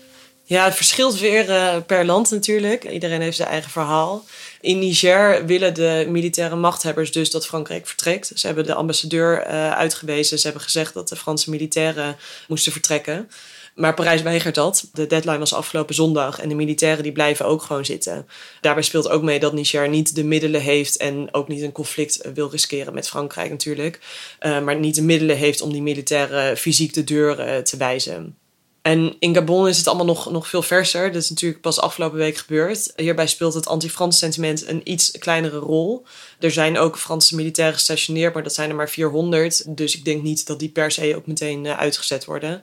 Ja, 0.44 0.64
het 0.64 0.74
verschilt 0.74 1.18
weer 1.18 1.48
uh, 1.48 1.76
per 1.86 2.04
land 2.04 2.30
natuurlijk. 2.30 2.84
Iedereen 2.84 3.20
heeft 3.20 3.36
zijn 3.36 3.48
eigen 3.48 3.70
verhaal. 3.70 4.24
In 4.60 4.78
Niger 4.78 5.46
willen 5.46 5.74
de 5.74 6.06
militaire 6.08 6.56
machthebbers 6.56 7.12
dus 7.12 7.30
dat 7.30 7.46
Frankrijk 7.46 7.86
vertrekt. 7.86 8.32
Ze 8.34 8.46
hebben 8.46 8.66
de 8.66 8.74
ambassadeur 8.74 9.44
uitgewezen. 9.74 10.38
Ze 10.38 10.44
hebben 10.44 10.62
gezegd 10.62 10.94
dat 10.94 11.08
de 11.08 11.16
Franse 11.16 11.50
militairen 11.50 12.16
moesten 12.48 12.72
vertrekken. 12.72 13.30
Maar 13.74 13.94
Parijs 13.94 14.22
weigert 14.22 14.54
dat. 14.54 14.88
De 14.92 15.06
deadline 15.06 15.38
was 15.38 15.54
afgelopen 15.54 15.94
zondag 15.94 16.40
en 16.40 16.48
de 16.48 16.54
militairen 16.54 17.02
die 17.02 17.12
blijven 17.12 17.46
ook 17.46 17.62
gewoon 17.62 17.84
zitten. 17.84 18.26
Daarbij 18.60 18.82
speelt 18.82 19.08
ook 19.08 19.22
mee 19.22 19.40
dat 19.40 19.52
Niger 19.52 19.88
niet 19.88 20.14
de 20.14 20.24
middelen 20.24 20.60
heeft 20.60 20.96
en 20.96 21.28
ook 21.34 21.48
niet 21.48 21.62
een 21.62 21.72
conflict 21.72 22.20
wil 22.34 22.50
riskeren 22.50 22.94
met 22.94 23.08
Frankrijk 23.08 23.50
natuurlijk. 23.50 24.00
Uh, 24.40 24.60
maar 24.60 24.76
niet 24.76 24.94
de 24.94 25.02
middelen 25.02 25.36
heeft 25.36 25.60
om 25.60 25.72
die 25.72 25.82
militairen 25.82 26.56
fysiek 26.56 26.94
de 26.94 27.04
deur 27.04 27.48
uh, 27.48 27.56
te 27.56 27.76
wijzen. 27.76 28.36
En 28.82 29.16
in 29.18 29.34
Gabon 29.34 29.68
is 29.68 29.76
het 29.76 29.86
allemaal 29.86 30.06
nog, 30.06 30.30
nog 30.30 30.48
veel 30.48 30.62
verser. 30.62 31.12
Dat 31.12 31.22
is 31.22 31.30
natuurlijk 31.30 31.60
pas 31.60 31.80
afgelopen 31.80 32.18
week 32.18 32.36
gebeurd. 32.36 32.92
Hierbij 32.96 33.26
speelt 33.26 33.54
het 33.54 33.66
anti-Frans 33.66 34.18
sentiment 34.18 34.66
een 34.66 34.80
iets 34.84 35.10
kleinere 35.10 35.58
rol. 35.58 36.04
Er 36.38 36.50
zijn 36.50 36.78
ook 36.78 36.98
Franse 36.98 37.34
militairen 37.34 37.74
gestationeerd, 37.74 38.34
maar 38.34 38.42
dat 38.42 38.54
zijn 38.54 38.70
er 38.70 38.76
maar 38.76 38.90
400. 38.90 39.76
Dus 39.76 39.96
ik 39.96 40.04
denk 40.04 40.22
niet 40.22 40.46
dat 40.46 40.58
die 40.58 40.68
per 40.68 40.90
se 40.90 41.16
ook 41.16 41.26
meteen 41.26 41.68
uitgezet 41.68 42.24
worden. 42.24 42.62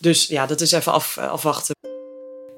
Dus 0.00 0.26
ja, 0.26 0.46
dat 0.46 0.60
is 0.60 0.72
even 0.72 0.92
af, 0.92 1.18
afwachten. 1.18 1.74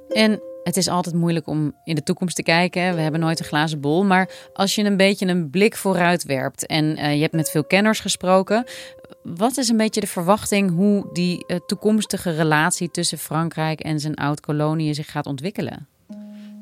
En 0.08 0.40
het 0.62 0.76
is 0.76 0.88
altijd 0.88 1.14
moeilijk 1.14 1.46
om 1.46 1.74
in 1.84 1.94
de 1.94 2.02
toekomst 2.02 2.36
te 2.36 2.42
kijken. 2.42 2.94
We 2.94 3.00
hebben 3.00 3.20
nooit 3.20 3.38
een 3.38 3.44
glazen 3.44 3.80
bol. 3.80 4.04
Maar 4.04 4.30
als 4.52 4.74
je 4.74 4.84
een 4.84 4.96
beetje 4.96 5.26
een 5.26 5.50
blik 5.50 5.76
vooruit 5.76 6.24
werpt 6.24 6.66
en 6.66 6.98
uh, 6.98 7.14
je 7.14 7.20
hebt 7.20 7.34
met 7.34 7.50
veel 7.50 7.64
kenners 7.64 8.00
gesproken. 8.00 8.64
Wat 9.22 9.56
is 9.56 9.68
een 9.68 9.76
beetje 9.76 10.00
de 10.00 10.06
verwachting 10.06 10.70
hoe 10.70 11.08
die 11.12 11.44
uh, 11.46 11.56
toekomstige 11.66 12.30
relatie 12.30 12.90
tussen 12.90 13.18
Frankrijk 13.18 13.80
en 13.80 14.00
zijn 14.00 14.14
oud-koloniën 14.14 14.94
zich 14.94 15.10
gaat 15.10 15.26
ontwikkelen? 15.26 15.88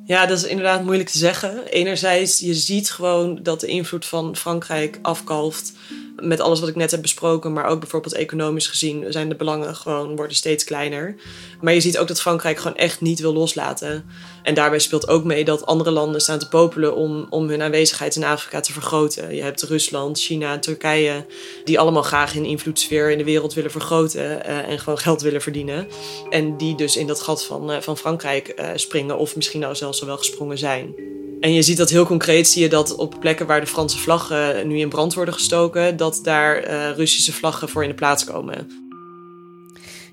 Ja, 0.05 0.27
dat 0.27 0.38
is 0.38 0.45
inderdaad 0.45 0.85
moeilijk 0.85 1.09
te 1.09 1.19
zeggen. 1.19 1.67
Enerzijds, 1.67 2.38
je 2.38 2.55
ziet 2.55 2.91
gewoon 2.91 3.43
dat 3.43 3.61
de 3.61 3.67
invloed 3.67 4.07
van 4.07 4.37
Frankrijk 4.37 4.99
afkalft 5.03 5.73
met 6.22 6.40
alles 6.40 6.61
wat 6.61 6.68
ik 6.68 6.76
net 6.76 6.90
heb 6.90 7.02
besproken, 7.02 7.52
maar 7.52 7.66
ook 7.66 7.81
bijvoorbeeld 7.81 8.14
economisch 8.14 8.66
gezien, 8.66 9.04
zijn 9.09 9.28
de 9.28 9.35
belangen 9.35 9.76
gewoon 9.76 10.16
worden 10.16 10.37
steeds 10.37 10.64
kleiner. 10.64 11.14
Maar 11.61 11.74
je 11.74 11.81
ziet 11.81 11.98
ook 11.98 12.09
dat 12.09 12.20
Frankrijk 12.20 12.59
gewoon 12.59 12.76
echt 12.76 13.00
niet 13.00 13.20
wil 13.20 13.33
loslaten. 13.33 14.04
En 14.42 14.54
daarbij 14.54 14.78
speelt 14.78 15.09
ook 15.09 15.24
mee 15.24 15.44
dat 15.44 15.66
andere 15.66 15.90
landen 15.90 16.20
staan 16.20 16.38
te 16.38 16.48
popelen 16.48 16.96
om, 16.96 17.26
om 17.31 17.48
hun 17.48 17.62
aanwezigheid 17.62 18.16
in 18.16 18.24
Afrika 18.24 18.61
te 18.61 18.72
vergroten. 18.72 19.35
Je 19.35 19.42
hebt 19.42 19.62
Rusland, 19.62 20.18
China, 20.18 20.59
Turkije, 20.59 21.26
die 21.64 21.78
allemaal 21.78 22.02
graag 22.02 22.33
hun 22.33 22.44
invloedssfeer 22.44 23.11
in 23.11 23.18
de 23.18 23.24
wereld 23.24 23.54
willen 23.54 23.70
vergroten 23.70 24.20
uh, 24.20 24.68
en 24.68 24.78
gewoon 24.78 24.98
geld 24.98 25.22
willen 25.22 25.42
verdienen. 25.42 25.87
En 26.31 26.57
die 26.57 26.76
dus 26.76 26.96
in 26.96 27.07
dat 27.07 27.20
gat 27.20 27.44
van, 27.44 27.70
uh, 27.70 27.81
van 27.81 27.96
Frankrijk 27.96 28.54
uh, 28.57 28.68
springen, 28.74 29.18
of 29.18 29.37
misschien 29.37 29.61
nou 29.61 29.74
zelfs 29.74 30.00
al 30.00 30.07
wel 30.07 30.16
gesprongen 30.16 30.59
zijn. 30.59 30.94
En 31.40 31.52
je 31.52 31.62
ziet 31.62 31.76
dat 31.76 31.90
heel 31.90 32.07
concreet, 32.07 32.48
zie 32.48 32.62
je 32.62 32.68
dat 32.68 32.96
op 32.96 33.16
plekken 33.20 33.46
waar 33.46 33.61
de 33.61 33.66
Franse 33.66 33.98
vlaggen 33.98 34.68
nu 34.68 34.78
in 34.78 34.88
brand 34.88 35.14
worden 35.14 35.35
gestoken, 35.35 35.96
dat 36.14 36.25
daar 36.25 36.71
uh, 36.71 36.90
Russische 36.97 37.33
vlaggen 37.33 37.68
voor 37.68 37.83
in 37.83 37.88
de 37.88 37.94
plaats 37.94 38.25
komen. 38.25 38.87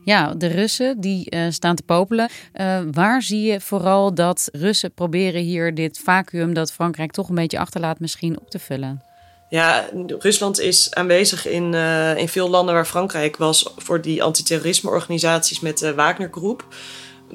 Ja, 0.03 0.33
de 0.33 0.47
Russen 0.47 1.01
die 1.01 1.27
uh, 1.29 1.45
staan 1.49 1.75
te 1.75 1.83
popelen. 1.83 2.29
Uh, 2.53 2.79
waar 2.91 3.21
zie 3.21 3.41
je 3.41 3.61
vooral 3.61 4.13
dat 4.13 4.49
Russen 4.51 4.93
proberen 4.93 5.41
hier 5.41 5.73
dit 5.73 5.99
vacuüm 6.03 6.53
dat 6.53 6.71
Frankrijk 6.71 7.11
toch 7.11 7.29
een 7.29 7.35
beetje 7.35 7.59
achterlaat 7.59 7.99
misschien 7.99 8.39
op 8.39 8.49
te 8.49 8.59
vullen? 8.59 9.01
Ja, 9.49 9.85
Rusland 10.19 10.59
is 10.59 10.93
aanwezig 10.93 11.47
in, 11.47 11.73
uh, 11.73 12.17
in 12.17 12.27
veel 12.27 12.49
landen 12.49 12.73
waar 12.73 12.85
Frankrijk 12.85 13.37
was 13.37 13.73
voor 13.77 14.01
die 14.01 14.23
antiterrorisme-organisaties 14.23 15.59
met 15.59 15.77
de 15.77 15.93
Wagner-groep 15.93 16.65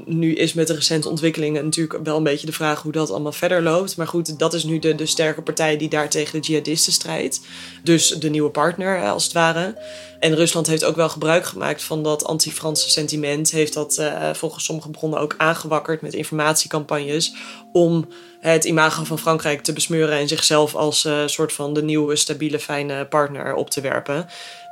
nu 0.07 0.35
is 0.35 0.55
met 0.55 0.67
de 0.67 0.75
recente 0.75 1.09
ontwikkelingen 1.09 1.65
natuurlijk 1.65 2.05
wel 2.05 2.17
een 2.17 2.23
beetje 2.23 2.47
de 2.47 2.53
vraag 2.53 2.83
hoe 2.83 2.93
dat 2.93 3.11
allemaal 3.11 3.33
verder 3.33 3.63
loopt. 3.63 3.97
Maar 3.97 4.07
goed, 4.07 4.39
dat 4.39 4.55
is 4.55 4.65
nu 4.65 4.79
de, 4.79 4.95
de 4.95 5.07
sterke 5.07 5.43
partij 5.43 5.77
die 5.77 5.89
daar 5.89 6.09
tegen 6.09 6.41
de 6.41 6.47
jihadisten 6.47 6.93
strijdt. 6.93 7.41
Dus 7.83 8.09
de 8.09 8.31
nieuwe 8.31 8.51
partner, 8.51 9.11
als 9.11 9.25
het 9.25 9.33
ware. 9.33 9.79
En 10.21 10.35
Rusland 10.35 10.67
heeft 10.67 10.85
ook 10.85 10.97
wel 10.97 11.09
gebruik 11.09 11.45
gemaakt 11.45 11.83
van 11.83 12.03
dat 12.03 12.25
anti-Franse 12.25 12.91
sentiment. 12.91 13.51
Heeft 13.51 13.75
dat 13.75 13.99
uh, 13.99 14.35
volgens 14.35 14.65
sommige 14.65 14.91
bronnen 14.91 15.21
ook 15.21 15.35
aangewakkerd 15.39 16.01
met 16.01 16.15
informatiecampagnes. 16.15 17.35
Om 17.73 18.09
het 18.41 18.65
imago 18.65 19.05
van 19.05 19.19
Frankrijk 19.19 19.63
te 19.63 19.73
besmeuren 19.73 20.19
en 20.19 20.29
zichzelf 20.29 20.75
als 20.75 21.05
uh, 21.05 21.27
soort 21.27 21.53
van 21.53 21.75
de 21.75 21.83
nieuwe, 21.83 22.17
stabiele, 22.17 22.59
fijne 22.59 23.07
partner 23.07 23.55
op 23.55 23.71
te 23.71 23.81
werpen. 23.81 24.27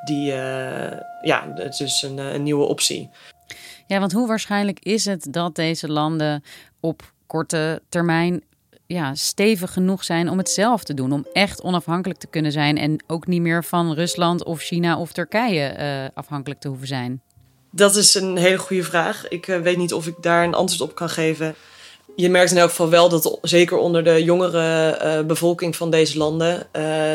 Die, 0.04 0.26
ja, 1.22 1.52
het 1.54 1.80
is 1.80 2.02
een, 2.02 2.18
een 2.18 2.42
nieuwe 2.42 2.64
optie. 2.64 3.10
Ja, 3.88 3.98
want 3.98 4.12
hoe 4.12 4.26
waarschijnlijk 4.26 4.78
is 4.82 5.04
het 5.04 5.26
dat 5.30 5.54
deze 5.54 5.88
landen 5.88 6.42
op 6.80 7.12
korte 7.26 7.82
termijn 7.88 8.42
ja, 8.86 9.14
stevig 9.14 9.72
genoeg 9.72 10.04
zijn 10.04 10.28
om 10.30 10.38
het 10.38 10.48
zelf 10.48 10.84
te 10.84 10.94
doen? 10.94 11.12
Om 11.12 11.26
echt 11.32 11.62
onafhankelijk 11.62 12.20
te 12.20 12.26
kunnen 12.26 12.52
zijn 12.52 12.78
en 12.78 13.04
ook 13.06 13.26
niet 13.26 13.40
meer 13.40 13.64
van 13.64 13.92
Rusland 13.92 14.44
of 14.44 14.60
China 14.60 14.98
of 14.98 15.12
Turkije 15.12 15.76
uh, 15.78 16.16
afhankelijk 16.16 16.60
te 16.60 16.68
hoeven 16.68 16.86
zijn? 16.86 17.22
Dat 17.70 17.96
is 17.96 18.14
een 18.14 18.36
hele 18.36 18.58
goede 18.58 18.82
vraag. 18.82 19.28
Ik 19.28 19.46
uh, 19.46 19.60
weet 19.60 19.76
niet 19.76 19.92
of 19.92 20.06
ik 20.06 20.14
daar 20.20 20.44
een 20.44 20.54
antwoord 20.54 20.90
op 20.90 20.94
kan 20.94 21.08
geven. 21.08 21.54
Je 22.16 22.30
merkt 22.30 22.50
in 22.50 22.56
elk 22.56 22.70
geval 22.70 22.88
wel 22.88 23.08
dat 23.08 23.38
zeker 23.42 23.76
onder 23.76 24.04
de 24.04 24.24
jongere 24.24 25.00
uh, 25.02 25.26
bevolking 25.26 25.76
van 25.76 25.90
deze 25.90 26.18
landen, 26.18 26.66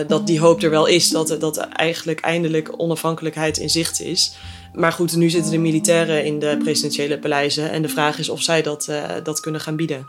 dat 0.08 0.28
die 0.28 0.40
hoop 0.40 0.64
er 0.64 0.70
wel 0.70 0.86
is 0.86 1.10
dat, 1.10 1.36
dat 1.40 1.58
eigenlijk 1.58 2.20
eindelijk 2.20 2.74
onafhankelijkheid 2.78 3.58
in 3.58 3.70
zicht 3.70 4.02
is. 4.02 4.36
Maar 4.74 4.92
goed, 4.92 5.16
nu 5.16 5.30
zitten 5.30 5.52
de 5.52 5.58
militairen 5.58 6.26
in 6.26 6.40
de 6.40 6.58
presidentiële 6.58 7.20
paleizen. 7.20 7.72
En 7.72 7.82
de 7.82 7.90
vraag 7.90 8.20
is 8.20 8.30
of 8.30 8.42
zij 8.42 8.62
dat, 8.62 8.88
eh, 8.88 9.10
dat 9.24 9.40
kunnen 9.40 9.62
gaan 9.62 9.76
bieden. 9.76 10.08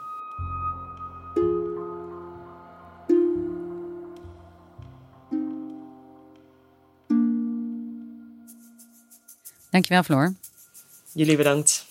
Dankjewel, 9.70 10.02
Floor. 10.02 10.34
Jullie 11.12 11.36
bedankt. 11.36 11.86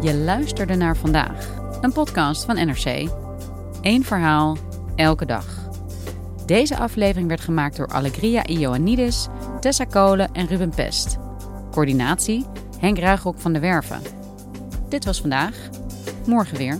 Je 0.00 0.14
luisterde 0.14 0.74
naar 0.74 0.96
vandaag, 0.96 1.48
een 1.80 1.92
podcast 1.92 2.44
van 2.44 2.54
NRC. 2.54 3.10
Eén 3.82 4.04
verhaal, 4.04 4.56
elke 4.96 5.26
dag. 5.26 5.57
Deze 6.48 6.78
aflevering 6.78 7.28
werd 7.28 7.40
gemaakt 7.40 7.76
door 7.76 7.86
Allegria 7.86 8.46
Ioannidis, 8.46 9.26
Tessa 9.60 9.84
Kolen 9.84 10.32
en 10.32 10.46
Ruben 10.46 10.70
Pest. 10.70 11.16
Coördinatie 11.70 12.46
Henk 12.78 12.98
Ruigrok 12.98 13.38
van 13.38 13.52
de 13.52 13.58
Werven. 13.58 14.00
Dit 14.88 15.04
was 15.04 15.20
vandaag. 15.20 15.68
Morgen 16.26 16.56
weer. 16.56 16.78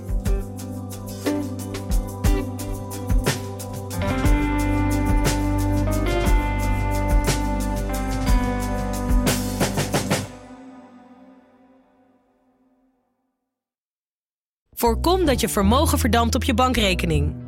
Voorkom 14.71 15.25
dat 15.25 15.41
je 15.41 15.49
vermogen 15.49 15.99
verdampt 15.99 16.35
op 16.35 16.45
je 16.45 16.55
bankrekening. 16.55 17.48